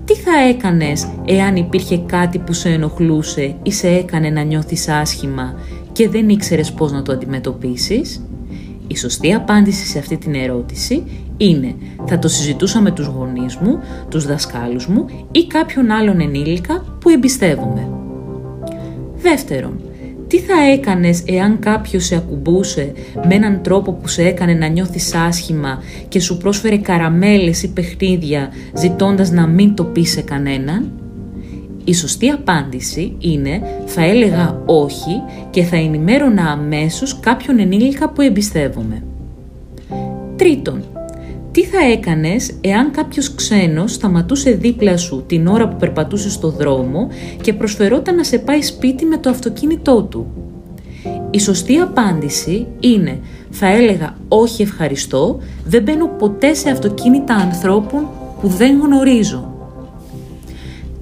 τι 0.05 0.13
θα 0.15 0.32
έκανες 0.50 1.08
εάν 1.25 1.55
υπήρχε 1.55 1.98
κάτι 1.98 2.39
που 2.39 2.53
σε 2.53 2.70
ενοχλούσε 2.70 3.55
ή 3.63 3.72
σε 3.72 3.88
έκανε 3.88 4.29
να 4.29 4.41
νιώθεις 4.41 4.88
άσχημα 4.88 5.60
και 5.91 6.10
δεν 6.10 6.29
ήξερες 6.29 6.72
πώς 6.72 6.91
να 6.91 7.01
το 7.01 7.12
αντιμετωπίσεις; 7.12 8.25
Η 8.88 8.98
σωστή 8.98 9.34
απάντηση 9.34 9.86
σε 9.86 10.00
αυτή 10.00 10.17
την 10.17 10.36
ερώτηση 10.36 11.03
είναι 11.38 11.75
θα 12.05 12.20
το 12.20 12.27
συζητούσα 12.27 12.82
με 12.82 12.91
τους 12.91 13.05
γονείς 13.05 13.55
μου, 13.55 13.79
τους 14.10 14.25
δασκάλους 14.25 14.88
μου 14.88 15.05
ή 15.32 15.48
κάποιον 15.48 15.91
άλλον 15.91 16.20
ενήλικα 16.20 16.98
που 17.00 17.10
εμπιστεύομαι. 17.10 17.89
Δεύτερον, 19.15 19.79
τι 20.35 20.41
θα 20.41 20.71
έκανες 20.71 21.23
εάν 21.25 21.59
κάποιος 21.59 22.05
σε 22.05 22.15
ακουμπούσε 22.15 22.91
με 23.27 23.35
έναν 23.35 23.61
τρόπο 23.61 23.91
που 23.91 24.07
σε 24.07 24.23
έκανε 24.23 24.53
να 24.53 24.67
νιώθεις 24.67 25.13
άσχημα 25.15 25.83
και 26.07 26.19
σου 26.19 26.37
πρόσφερε 26.37 26.77
καραμέλες 26.77 27.63
ή 27.63 27.73
παιχνίδια 27.73 28.49
ζητώντας 28.73 29.31
να 29.31 29.47
μην 29.47 29.75
το 29.75 29.83
πεις 29.83 30.11
σε 30.11 30.21
κανέναν; 30.21 30.91
Η 31.83 31.93
σωστή 31.93 32.29
απάντηση 32.29 33.15
είναι 33.19 33.61
θα 33.85 34.03
έλεγα 34.03 34.61
όχι 34.65 35.21
και 35.49 35.63
θα 35.63 35.75
ενημέρωνα 35.75 36.49
αμέσως 36.49 37.19
κάποιον 37.19 37.59
ενήλικα 37.59 38.09
που 38.09 38.21
εμπιστεύομαι. 38.21 39.03
Τρίτον, 40.35 40.83
τι 41.55 41.63
θα 41.63 41.85
έκανες 41.91 42.51
εάν 42.62 42.91
κάποιος 42.91 43.35
ξένος 43.35 43.91
σταματούσε 43.93 44.51
δίπλα 44.51 44.97
σου 44.97 45.24
την 45.27 45.47
ώρα 45.47 45.67
που 45.67 45.75
περπατούσε 45.75 46.29
στο 46.29 46.50
δρόμο 46.50 47.07
και 47.41 47.53
προσφερόταν 47.53 48.15
να 48.15 48.24
σε 48.24 48.38
πάει 48.38 48.62
σπίτι 48.62 49.05
με 49.05 49.17
το 49.17 49.29
αυτοκίνητό 49.29 50.03
του; 50.03 50.27
Η 51.29 51.39
σωστή 51.39 51.77
απάντηση 51.77 52.67
είναι 52.79 53.19
θα 53.50 53.67
έλεγα 53.67 54.15
όχι 54.27 54.62
ευχαριστώ, 54.62 55.39
δεν 55.65 55.83
μπαίνω 55.83 56.07
ποτέ 56.07 56.53
σε 56.53 56.69
αυτοκίνητα 56.69 57.33
ανθρώπων 57.33 58.09
που 58.41 58.47
δεν 58.47 58.79
γνωρίζω. 58.79 59.53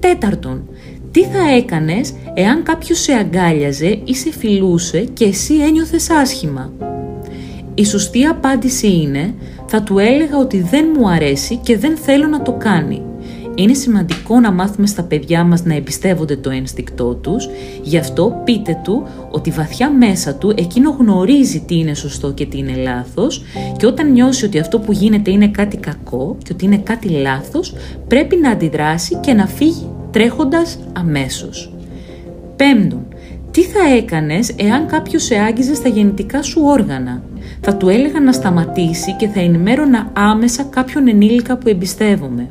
Τέταρτον, 0.00 0.68
τι 1.10 1.22
θα 1.24 1.50
έκανες 1.56 2.14
εάν 2.34 2.62
κάποιος 2.62 3.00
σε 3.00 3.12
αγκάλιαζε 3.12 3.98
ή 4.04 4.14
σε 4.14 4.32
φιλούσε 4.32 5.00
και 5.12 5.24
εσύ 5.24 5.54
ένιωθες 5.54 6.10
άσχημα; 6.10 6.72
Η 7.74 7.84
σωστή 7.84 8.24
απάντηση 8.24 8.92
είναι 8.92 9.34
θα 9.76 9.82
του 9.82 9.98
έλεγα 9.98 10.38
ότι 10.38 10.60
δεν 10.60 10.94
μου 10.96 11.08
αρέσει 11.08 11.56
και 11.56 11.78
δεν 11.78 11.96
θέλω 11.96 12.26
να 12.26 12.42
το 12.42 12.52
κάνει. 12.52 13.02
Είναι 13.54 13.74
σημαντικό 13.74 14.40
να 14.40 14.52
μάθουμε 14.52 14.86
στα 14.86 15.02
παιδιά 15.02 15.44
μας 15.44 15.64
να 15.64 15.74
εμπιστεύονται 15.74 16.36
το 16.36 16.50
ένστικτό 16.50 17.14
τους, 17.14 17.48
γι' 17.82 17.98
αυτό 17.98 18.42
πείτε 18.44 18.80
του 18.84 19.06
ότι 19.30 19.50
βαθιά 19.50 19.90
μέσα 19.90 20.34
του 20.34 20.52
εκείνο 20.56 20.96
γνωρίζει 20.98 21.60
τι 21.60 21.78
είναι 21.78 21.94
σωστό 21.94 22.32
και 22.32 22.46
τι 22.46 22.58
είναι 22.58 22.76
λάθος 22.76 23.42
και 23.76 23.86
όταν 23.86 24.12
νιώσει 24.12 24.44
ότι 24.44 24.58
αυτό 24.58 24.78
που 24.78 24.92
γίνεται 24.92 25.30
είναι 25.30 25.48
κάτι 25.48 25.76
κακό 25.76 26.36
και 26.42 26.50
ότι 26.52 26.64
είναι 26.64 26.78
κάτι 26.78 27.08
λάθος, 27.08 27.74
πρέπει 28.08 28.36
να 28.36 28.50
αντιδράσει 28.50 29.14
και 29.14 29.32
να 29.32 29.46
φύγει 29.46 29.88
τρέχοντας 30.10 30.78
αμέσως. 30.92 31.72
Πέμπτον, 32.56 33.06
τι 33.50 33.62
θα 33.62 33.94
έκανες 33.96 34.54
εάν 34.56 34.86
κάποιος 34.86 35.24
σε 35.24 35.34
άγγιζε 35.34 35.74
στα 35.74 35.88
γεννητικά 35.88 36.42
σου 36.42 36.60
όργανα; 36.64 37.22
Θα 37.66 37.76
του 37.76 37.88
έλεγα 37.88 38.20
να 38.20 38.32
σταματήσει 38.32 39.16
και 39.16 39.28
θα 39.28 39.40
ενημέρωνα 39.40 40.10
άμεσα 40.12 40.62
κάποιον 40.62 41.08
ενήλικα 41.08 41.56
που 41.56 41.68
εμπιστεύομαι. 41.68 42.50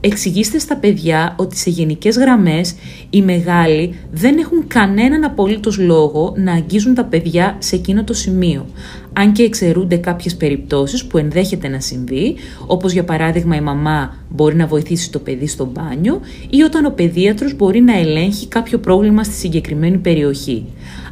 Εξηγήστε 0.00 0.58
στα 0.58 0.76
παιδιά 0.76 1.34
ότι 1.38 1.56
σε 1.56 1.70
γενικές 1.70 2.16
γραμμές 2.16 2.74
οι 3.10 3.22
μεγάλοι 3.22 3.94
δεν 4.12 4.38
έχουν 4.38 4.66
κανέναν 4.66 5.24
απολύτως 5.24 5.78
λόγο 5.78 6.34
να 6.36 6.52
αγγίζουν 6.52 6.94
τα 6.94 7.04
παιδιά 7.04 7.56
σε 7.58 7.76
εκείνο 7.76 8.04
το 8.04 8.14
σημείο. 8.14 8.66
Αν 9.12 9.32
και 9.32 9.42
εξαιρούνται 9.42 9.96
κάποιες 9.96 10.36
περιπτώσεις 10.36 11.04
που 11.06 11.18
ενδέχεται 11.18 11.68
να 11.68 11.80
συμβεί, 11.80 12.34
όπως 12.66 12.92
για 12.92 13.04
παράδειγμα 13.04 13.56
η 13.56 13.60
μαμά 13.60 14.16
μπορεί 14.28 14.56
να 14.56 14.66
βοηθήσει 14.66 15.10
το 15.10 15.18
παιδί 15.18 15.46
στο 15.46 15.64
μπάνιο 15.64 16.20
ή 16.50 16.62
όταν 16.62 16.84
ο 16.84 16.90
παιδίατρος 16.90 17.56
μπορεί 17.56 17.80
να 17.80 17.98
ελέγχει 17.98 18.46
κάποιο 18.46 18.78
πρόβλημα 18.78 19.24
στη 19.24 19.34
συγκεκριμένη 19.34 19.98
περιοχή. 19.98 20.66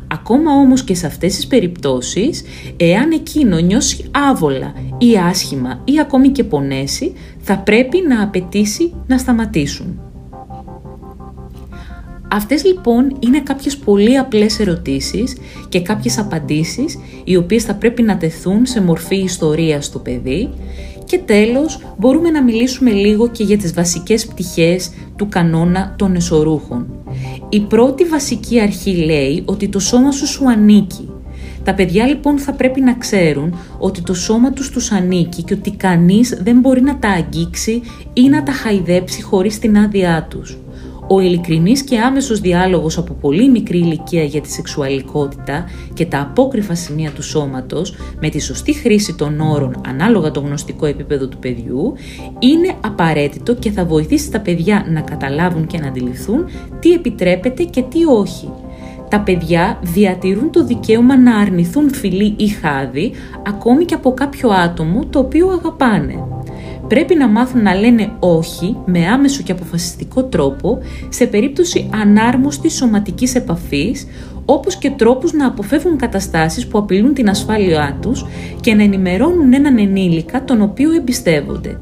Ακόμα 0.08 0.52
όμως 0.52 0.84
και 0.84 0.94
σε 0.94 1.06
αυτές 1.06 1.34
τις 1.34 1.46
περιπτώσεις, 1.46 2.42
εάν 2.76 3.10
εκείνο 3.10 3.58
νιώσει 3.58 4.10
άβολα 4.30 4.72
ή 4.98 5.16
άσχημα 5.16 5.80
ή 5.84 6.00
ακόμη 6.00 6.28
και 6.28 6.44
πονέσει, 6.44 7.12
θα 7.40 7.58
πρέπει 7.58 8.04
να 8.08 8.22
απαιτήσει 8.22 8.92
να 9.06 9.18
σταματήσουν. 9.18 9.98
Αυτές 12.34 12.64
λοιπόν 12.64 13.16
είναι 13.20 13.40
κάποιες 13.40 13.76
πολύ 13.76 14.18
απλές 14.18 14.60
ερωτήσεις 14.60 15.36
και 15.68 15.80
κάποιες 15.80 16.18
απαντήσεις 16.18 16.98
οι 17.24 17.36
οποίες 17.36 17.64
θα 17.64 17.74
πρέπει 17.74 18.02
να 18.02 18.16
τεθούν 18.16 18.66
σε 18.66 18.82
μορφή 18.82 19.16
ιστορίας 19.16 19.84
στο 19.84 19.98
παιδί 19.98 20.50
και 21.14 21.20
τέλος 21.24 21.78
μπορούμε 21.98 22.30
να 22.30 22.42
μιλήσουμε 22.42 22.90
λίγο 22.90 23.28
και 23.28 23.44
για 23.44 23.56
τις 23.58 23.74
βασικές 23.74 24.26
πτυχές 24.26 24.90
του 25.16 25.28
κανόνα 25.28 25.94
των 25.98 26.14
εσωρούχων. 26.14 26.86
Η 27.48 27.60
πρώτη 27.60 28.04
βασική 28.04 28.60
αρχή 28.60 28.90
λέει 28.90 29.42
ότι 29.44 29.68
το 29.68 29.78
σώμα 29.78 30.12
σου 30.12 30.26
σου 30.26 30.48
ανήκει. 30.48 31.08
Τα 31.64 31.74
παιδιά 31.74 32.06
λοιπόν 32.06 32.38
θα 32.38 32.52
πρέπει 32.52 32.80
να 32.80 32.94
ξέρουν 32.94 33.54
ότι 33.78 34.00
το 34.02 34.14
σώμα 34.14 34.52
τους 34.52 34.70
τους 34.70 34.90
ανήκει 34.90 35.42
και 35.42 35.54
ότι 35.54 35.70
κανείς 35.70 36.38
δεν 36.42 36.58
μπορεί 36.58 36.80
να 36.80 36.98
τα 36.98 37.08
αγγίξει 37.08 37.82
ή 38.12 38.28
να 38.28 38.42
τα 38.42 38.52
χαϊδέψει 38.52 39.22
χωρίς 39.22 39.58
την 39.58 39.78
άδειά 39.78 40.26
τους. 40.30 40.58
Ο 41.08 41.20
ειλικρινής 41.20 41.82
και 41.82 41.98
άμεσος 41.98 42.40
διάλογος 42.40 42.98
από 42.98 43.14
πολύ 43.14 43.50
μικρή 43.50 43.78
ηλικία 43.78 44.24
για 44.24 44.40
τη 44.40 44.50
σεξουαλικότητα 44.50 45.64
και 45.94 46.06
τα 46.06 46.20
απόκριφα 46.20 46.74
σημεία 46.74 47.10
του 47.10 47.22
σώματος 47.22 47.94
με 48.20 48.28
τη 48.28 48.40
σωστή 48.40 48.72
χρήση 48.72 49.14
των 49.14 49.40
όρων 49.40 49.80
ανάλογα 49.86 50.30
το 50.30 50.40
γνωστικό 50.40 50.86
επίπεδο 50.86 51.26
του 51.26 51.38
παιδιού 51.38 51.94
είναι 52.38 52.74
απαραίτητο 52.80 53.54
και 53.54 53.70
θα 53.70 53.84
βοηθήσει 53.84 54.30
τα 54.30 54.40
παιδιά 54.40 54.86
να 54.88 55.00
καταλάβουν 55.00 55.66
και 55.66 55.78
να 55.78 55.86
αντιληφθούν 55.86 56.44
τι 56.80 56.92
επιτρέπεται 56.92 57.62
και 57.62 57.82
τι 57.82 58.04
όχι. 58.04 58.48
Τα 59.08 59.20
παιδιά 59.20 59.78
διατηρούν 59.82 60.50
το 60.50 60.64
δικαίωμα 60.64 61.16
να 61.18 61.36
αρνηθούν 61.36 61.94
φιλή 61.94 62.34
ή 62.38 62.48
χάδι 62.48 63.12
ακόμη 63.46 63.84
και 63.84 63.94
από 63.94 64.14
κάποιο 64.14 64.50
άτομο 64.50 65.06
το 65.10 65.18
οποίο 65.18 65.48
αγαπάνε 65.48 66.33
πρέπει 66.88 67.14
να 67.14 67.28
μάθουν 67.28 67.62
να 67.62 67.74
λένε 67.74 68.10
όχι 68.18 68.76
με 68.86 69.06
άμεσο 69.06 69.42
και 69.42 69.52
αποφασιστικό 69.52 70.24
τρόπο 70.24 70.78
σε 71.08 71.26
περίπτωση 71.26 71.90
ανάρμοστης 71.94 72.74
σωματικής 72.74 73.34
επαφής, 73.34 74.06
όπως 74.44 74.76
και 74.76 74.90
τρόπους 74.90 75.32
να 75.32 75.46
αποφεύγουν 75.46 75.96
καταστάσεις 75.96 76.66
που 76.66 76.78
απειλούν 76.78 77.14
την 77.14 77.28
ασφάλειά 77.28 77.98
τους 78.00 78.26
και 78.60 78.74
να 78.74 78.82
ενημερώνουν 78.82 79.52
έναν 79.52 79.78
ενήλικα 79.78 80.44
τον 80.44 80.62
οποίο 80.62 80.92
εμπιστεύονται. 80.92 81.80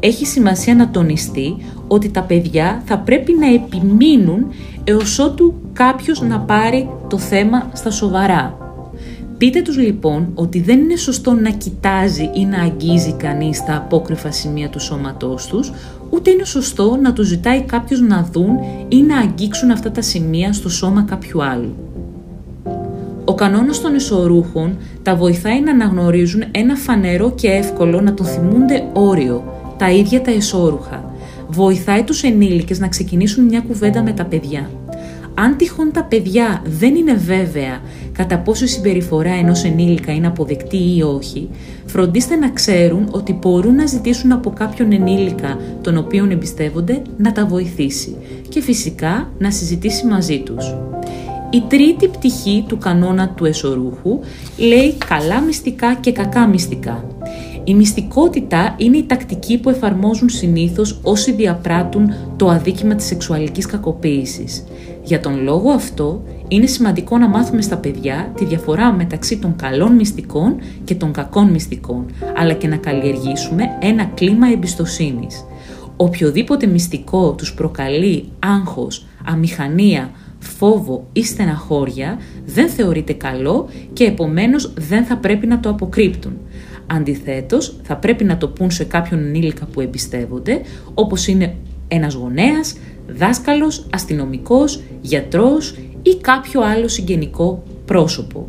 Έχει 0.00 0.26
σημασία 0.26 0.74
να 0.74 0.90
τονιστεί 0.90 1.56
ότι 1.88 2.10
τα 2.10 2.22
παιδιά 2.22 2.82
θα 2.84 2.98
πρέπει 2.98 3.32
να 3.32 3.46
επιμείνουν 3.46 4.46
έως 4.84 5.18
ότου 5.18 5.54
κάποιος 5.72 6.20
να 6.20 6.38
πάρει 6.38 6.88
το 7.08 7.18
θέμα 7.18 7.70
στα 7.72 7.90
σοβαρά. 7.90 8.63
Πείτε 9.44 9.62
τους 9.62 9.78
λοιπόν 9.78 10.30
ότι 10.34 10.60
δεν 10.60 10.80
είναι 10.80 10.96
σωστό 10.96 11.32
να 11.32 11.50
κοιτάζει 11.50 12.30
ή 12.34 12.44
να 12.44 12.60
αγγίζει 12.62 13.12
κανείς 13.12 13.64
τα 13.64 13.76
απόκρυφα 13.76 14.30
σημεία 14.30 14.68
του 14.68 14.80
σώματός 14.80 15.46
τους, 15.46 15.72
ούτε 16.10 16.30
είναι 16.30 16.44
σωστό 16.44 16.98
να 17.02 17.12
τους 17.12 17.26
ζητάει 17.26 17.60
κάποιος 17.60 18.00
να 18.00 18.28
δουν 18.32 18.58
ή 18.88 19.02
να 19.02 19.18
αγγίξουν 19.18 19.70
αυτά 19.70 19.90
τα 19.90 20.02
σημεία 20.02 20.52
στο 20.52 20.68
σώμα 20.68 21.02
κάποιου 21.02 21.44
άλλου. 21.44 21.74
Ο 23.24 23.34
κανόνας 23.34 23.80
των 23.80 23.94
εσωρούχων 23.94 24.76
τα 25.02 25.16
βοηθάει 25.16 25.60
να 25.60 25.70
αναγνωρίζουν 25.70 26.44
ένα 26.50 26.74
φανερό 26.74 27.32
και 27.34 27.48
εύκολο 27.48 28.00
να 28.00 28.14
τον 28.14 28.26
θυμούνται 28.26 28.84
όριο, 28.92 29.44
τα 29.78 29.90
ίδια 29.90 30.22
τα 30.22 30.30
εσώρουχα. 30.30 31.14
Βοηθάει 31.48 32.02
τους 32.02 32.22
ενήλικες 32.22 32.78
να 32.78 32.88
ξεκινήσουν 32.88 33.44
μια 33.44 33.60
κουβέντα 33.60 34.02
με 34.02 34.12
τα 34.12 34.24
παιδιά. 34.24 34.70
Αν 35.34 35.56
τυχόν 35.56 35.92
τα 35.92 36.04
παιδιά 36.04 36.62
δεν 36.64 36.94
είναι 36.94 37.14
βέβαια 37.14 37.80
κατά 38.12 38.38
πόσο 38.38 38.64
η 38.64 38.68
συμπεριφορά 38.68 39.32
ενός 39.32 39.64
ενήλικα 39.64 40.12
είναι 40.12 40.26
αποδεκτή 40.26 40.96
ή 40.96 41.02
όχι, 41.02 41.48
φροντίστε 41.86 42.36
να 42.36 42.50
ξέρουν 42.50 43.08
ότι 43.10 43.32
μπορούν 43.32 43.74
να 43.74 43.86
ζητήσουν 43.86 44.32
από 44.32 44.50
κάποιον 44.50 44.92
ενήλικα 44.92 45.58
τον 45.82 45.96
οποίον 45.96 46.30
εμπιστεύονται 46.30 47.02
να 47.16 47.32
τα 47.32 47.46
βοηθήσει 47.46 48.16
και 48.48 48.60
φυσικά 48.60 49.32
να 49.38 49.50
συζητήσει 49.50 50.06
μαζί 50.06 50.38
τους. 50.38 50.74
Η 51.50 51.62
τρίτη 51.68 52.08
πτυχή 52.08 52.64
του 52.68 52.78
κανόνα 52.78 53.28
του 53.28 53.44
εσωρούχου 53.44 54.20
λέει 54.56 54.94
καλά 55.08 55.40
μυστικά 55.40 55.94
και 55.94 56.12
κακά 56.12 56.46
μυστικά. 56.46 57.04
Η 57.64 57.74
μυστικότητα 57.74 58.74
είναι 58.78 58.96
η 58.96 59.04
τακτική 59.04 59.58
που 59.58 59.70
εφαρμόζουν 59.70 60.28
συνήθως 60.28 60.98
όσοι 61.02 61.32
διαπράττουν 61.32 62.14
το 62.36 62.48
αδίκημα 62.48 62.94
της 62.94 63.06
σεξουαλικής 63.06 63.66
κακοποίησης. 63.66 64.64
Για 65.04 65.20
τον 65.20 65.42
λόγο 65.42 65.70
αυτό, 65.70 66.22
είναι 66.48 66.66
σημαντικό 66.66 67.18
να 67.18 67.28
μάθουμε 67.28 67.62
στα 67.62 67.76
παιδιά 67.76 68.32
τη 68.36 68.44
διαφορά 68.44 68.92
μεταξύ 68.92 69.38
των 69.38 69.56
καλών 69.56 69.92
μυστικών 69.92 70.56
και 70.84 70.94
των 70.94 71.12
κακών 71.12 71.50
μυστικών, 71.50 72.06
αλλά 72.36 72.52
και 72.52 72.68
να 72.68 72.76
καλλιεργήσουμε 72.76 73.64
ένα 73.80 74.04
κλίμα 74.04 74.46
εμπιστοσύνης. 74.52 75.44
Οποιοδήποτε 75.96 76.66
μυστικό 76.66 77.32
τους 77.32 77.54
προκαλεί 77.54 78.24
άγχος, 78.38 79.06
αμηχανία, 79.24 80.10
φόβο 80.38 81.06
ή 81.12 81.24
στεναχώρια 81.24 82.18
δεν 82.46 82.68
θεωρείται 82.68 83.12
καλό 83.12 83.68
και 83.92 84.04
επομένως 84.04 84.72
δεν 84.76 85.04
θα 85.04 85.16
πρέπει 85.16 85.46
να 85.46 85.60
το 85.60 85.68
αποκρύπτουν. 85.68 86.32
Αντιθέτως, 86.86 87.76
θα 87.82 87.96
πρέπει 87.96 88.24
να 88.24 88.36
το 88.36 88.48
πούν 88.48 88.70
σε 88.70 88.84
κάποιον 88.84 89.20
ενήλικα 89.20 89.66
που 89.66 89.80
εμπιστεύονται, 89.80 90.60
όπως 90.94 91.26
είναι 91.26 91.54
ένας 91.88 92.14
γονέας, 92.14 92.76
δάσκαλος, 93.06 93.86
αστυνομικός, 93.90 94.82
γιατρός 95.00 95.74
ή 96.02 96.16
κάποιο 96.16 96.60
άλλο 96.60 96.88
συγγενικό 96.88 97.62
πρόσωπο. 97.84 98.48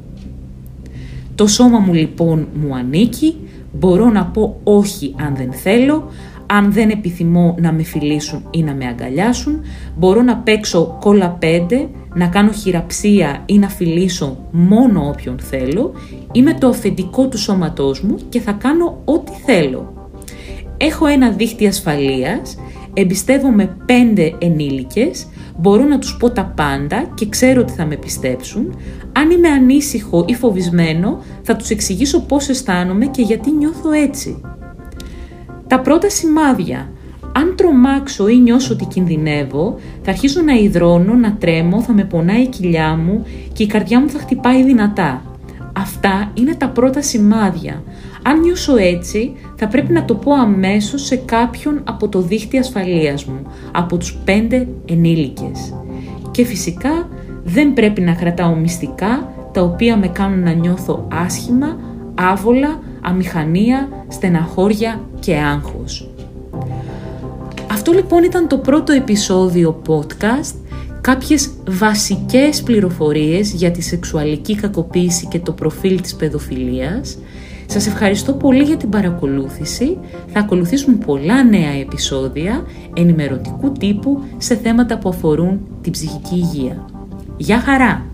Το 1.35 1.47
σώμα 1.47 1.79
μου 1.79 1.93
λοιπόν 1.93 2.47
μου 2.53 2.75
ανήκει, 2.75 3.35
μπορώ 3.71 4.09
να 4.09 4.25
πω 4.25 4.59
όχι 4.63 5.15
αν 5.17 5.35
δεν 5.35 5.53
θέλω, 5.53 6.09
αν 6.45 6.71
δεν 6.71 6.89
επιθυμώ 6.89 7.55
να 7.59 7.71
με 7.71 7.83
φιλήσουν 7.83 8.47
ή 8.51 8.63
να 8.63 8.73
με 8.73 8.85
αγκαλιάσουν, 8.85 9.61
μπορώ 9.97 10.21
να 10.21 10.37
παίξω 10.37 10.97
κόλλα 10.99 11.29
πέντε, 11.29 11.87
να 12.13 12.27
κάνω 12.27 12.51
χειραψία 12.51 13.43
ή 13.45 13.57
να 13.57 13.69
φιλήσω 13.69 14.37
μόνο 14.51 15.07
όποιον 15.07 15.39
θέλω, 15.39 15.93
είμαι 16.31 16.53
το 16.53 16.67
αφεντικό 16.67 17.27
του 17.27 17.37
σώματός 17.37 18.01
μου 18.01 18.15
και 18.29 18.39
θα 18.39 18.51
κάνω 18.51 19.01
ό,τι 19.05 19.31
θέλω. 19.45 20.09
Έχω 20.77 21.05
ένα 21.05 21.29
δίχτυ 21.29 21.67
ασφαλείας, 21.67 22.57
εμπιστεύομαι 22.95 23.77
πέντε 23.85 24.35
ενήλικες, 24.39 25.27
μπορώ 25.57 25.83
να 25.83 25.99
τους 25.99 26.17
πω 26.17 26.29
τα 26.29 26.53
πάντα 26.55 27.11
και 27.15 27.29
ξέρω 27.29 27.61
ότι 27.61 27.73
θα 27.73 27.85
με 27.85 27.95
πιστέψουν. 27.95 28.75
Αν 29.11 29.29
είμαι 29.29 29.47
ανήσυχο 29.47 30.25
ή 30.27 30.33
φοβισμένο, 30.33 31.23
θα 31.41 31.55
τους 31.55 31.69
εξηγήσω 31.69 32.21
πώς 32.21 32.49
αισθάνομαι 32.49 33.05
και 33.05 33.21
γιατί 33.21 33.51
νιώθω 33.51 33.91
έτσι. 33.91 34.41
Τα 35.67 35.79
πρώτα 35.79 36.09
σημάδια. 36.09 36.89
Αν 37.37 37.55
τρομάξω 37.55 38.27
ή 38.27 38.37
νιώσω 38.37 38.73
ότι 38.73 38.85
κινδυνεύω, 38.85 39.79
θα 40.01 40.11
αρχίσω 40.11 40.41
να 40.41 40.53
υδρώνω, 40.53 41.13
να 41.13 41.35
τρέμω, 41.35 41.81
θα 41.81 41.93
με 41.93 42.03
πονάει 42.03 42.41
η 42.41 42.47
κοιλιά 42.47 42.95
μου 42.95 43.25
και 43.53 43.63
η 43.63 43.67
καρδιά 43.67 43.99
μου 44.01 44.09
θα 44.09 44.19
χτυπάει 44.19 44.63
δυνατά. 44.63 45.21
Αυτά 45.77 46.31
είναι 46.33 46.55
τα 46.55 46.69
πρώτα 46.69 47.01
σημάδια. 47.01 47.83
Αν 48.27 48.39
νιώσω 48.39 48.75
έτσι, 48.75 49.35
θα 49.55 49.67
πρέπει 49.67 49.93
να 49.93 50.05
το 50.05 50.15
πω 50.15 50.33
αμέσως 50.33 51.05
σε 51.05 51.15
κάποιον 51.15 51.81
από 51.83 52.07
το 52.07 52.21
δίχτυ 52.21 52.57
ασφαλείας 52.57 53.25
μου, 53.25 53.41
από 53.71 53.97
τους 53.97 54.17
πέντε 54.25 54.67
ενήλικες. 54.85 55.73
Και 56.31 56.45
φυσικά 56.45 57.09
δεν 57.43 57.73
πρέπει 57.73 58.01
να 58.01 58.13
κρατάω 58.13 58.55
μυστικά 58.55 59.33
τα 59.53 59.61
οποία 59.61 59.97
με 59.97 60.07
κάνουν 60.07 60.39
να 60.39 60.51
νιώθω 60.51 61.07
άσχημα, 61.11 61.77
άβολα, 62.15 62.79
αμηχανία, 63.01 63.89
στεναχώρια 64.07 65.01
και 65.19 65.35
άγχος. 65.35 66.09
Αυτό 67.71 67.91
λοιπόν 67.91 68.23
ήταν 68.23 68.47
το 68.47 68.57
πρώτο 68.57 68.93
επεισόδιο 68.93 69.81
podcast, 69.87 70.55
κάποιες 71.01 71.49
βασικές 71.69 72.63
πληροφορίες 72.63 73.53
για 73.53 73.71
τη 73.71 73.81
σεξουαλική 73.81 74.55
κακοποίηση 74.55 75.27
και 75.27 75.39
το 75.39 75.51
προφίλ 75.51 76.01
της 76.01 76.15
παιδοφιλίας. 76.15 77.17
Σας 77.65 77.87
ευχαριστώ 77.87 78.33
πολύ 78.33 78.63
για 78.63 78.77
την 78.77 78.89
παρακολούθηση. 78.89 79.97
Θα 80.27 80.39
ακολουθήσουν 80.39 80.97
πολλά 80.97 81.43
νέα 81.43 81.71
επεισόδια 81.71 82.65
ενημερωτικού 82.95 83.71
τύπου 83.71 84.23
σε 84.37 84.55
θέματα 84.55 84.97
που 84.97 85.09
αφορούν 85.09 85.59
την 85.81 85.91
ψυχική 85.91 86.35
υγεία. 86.35 86.85
Γεια 87.37 87.59
χαρά! 87.59 88.05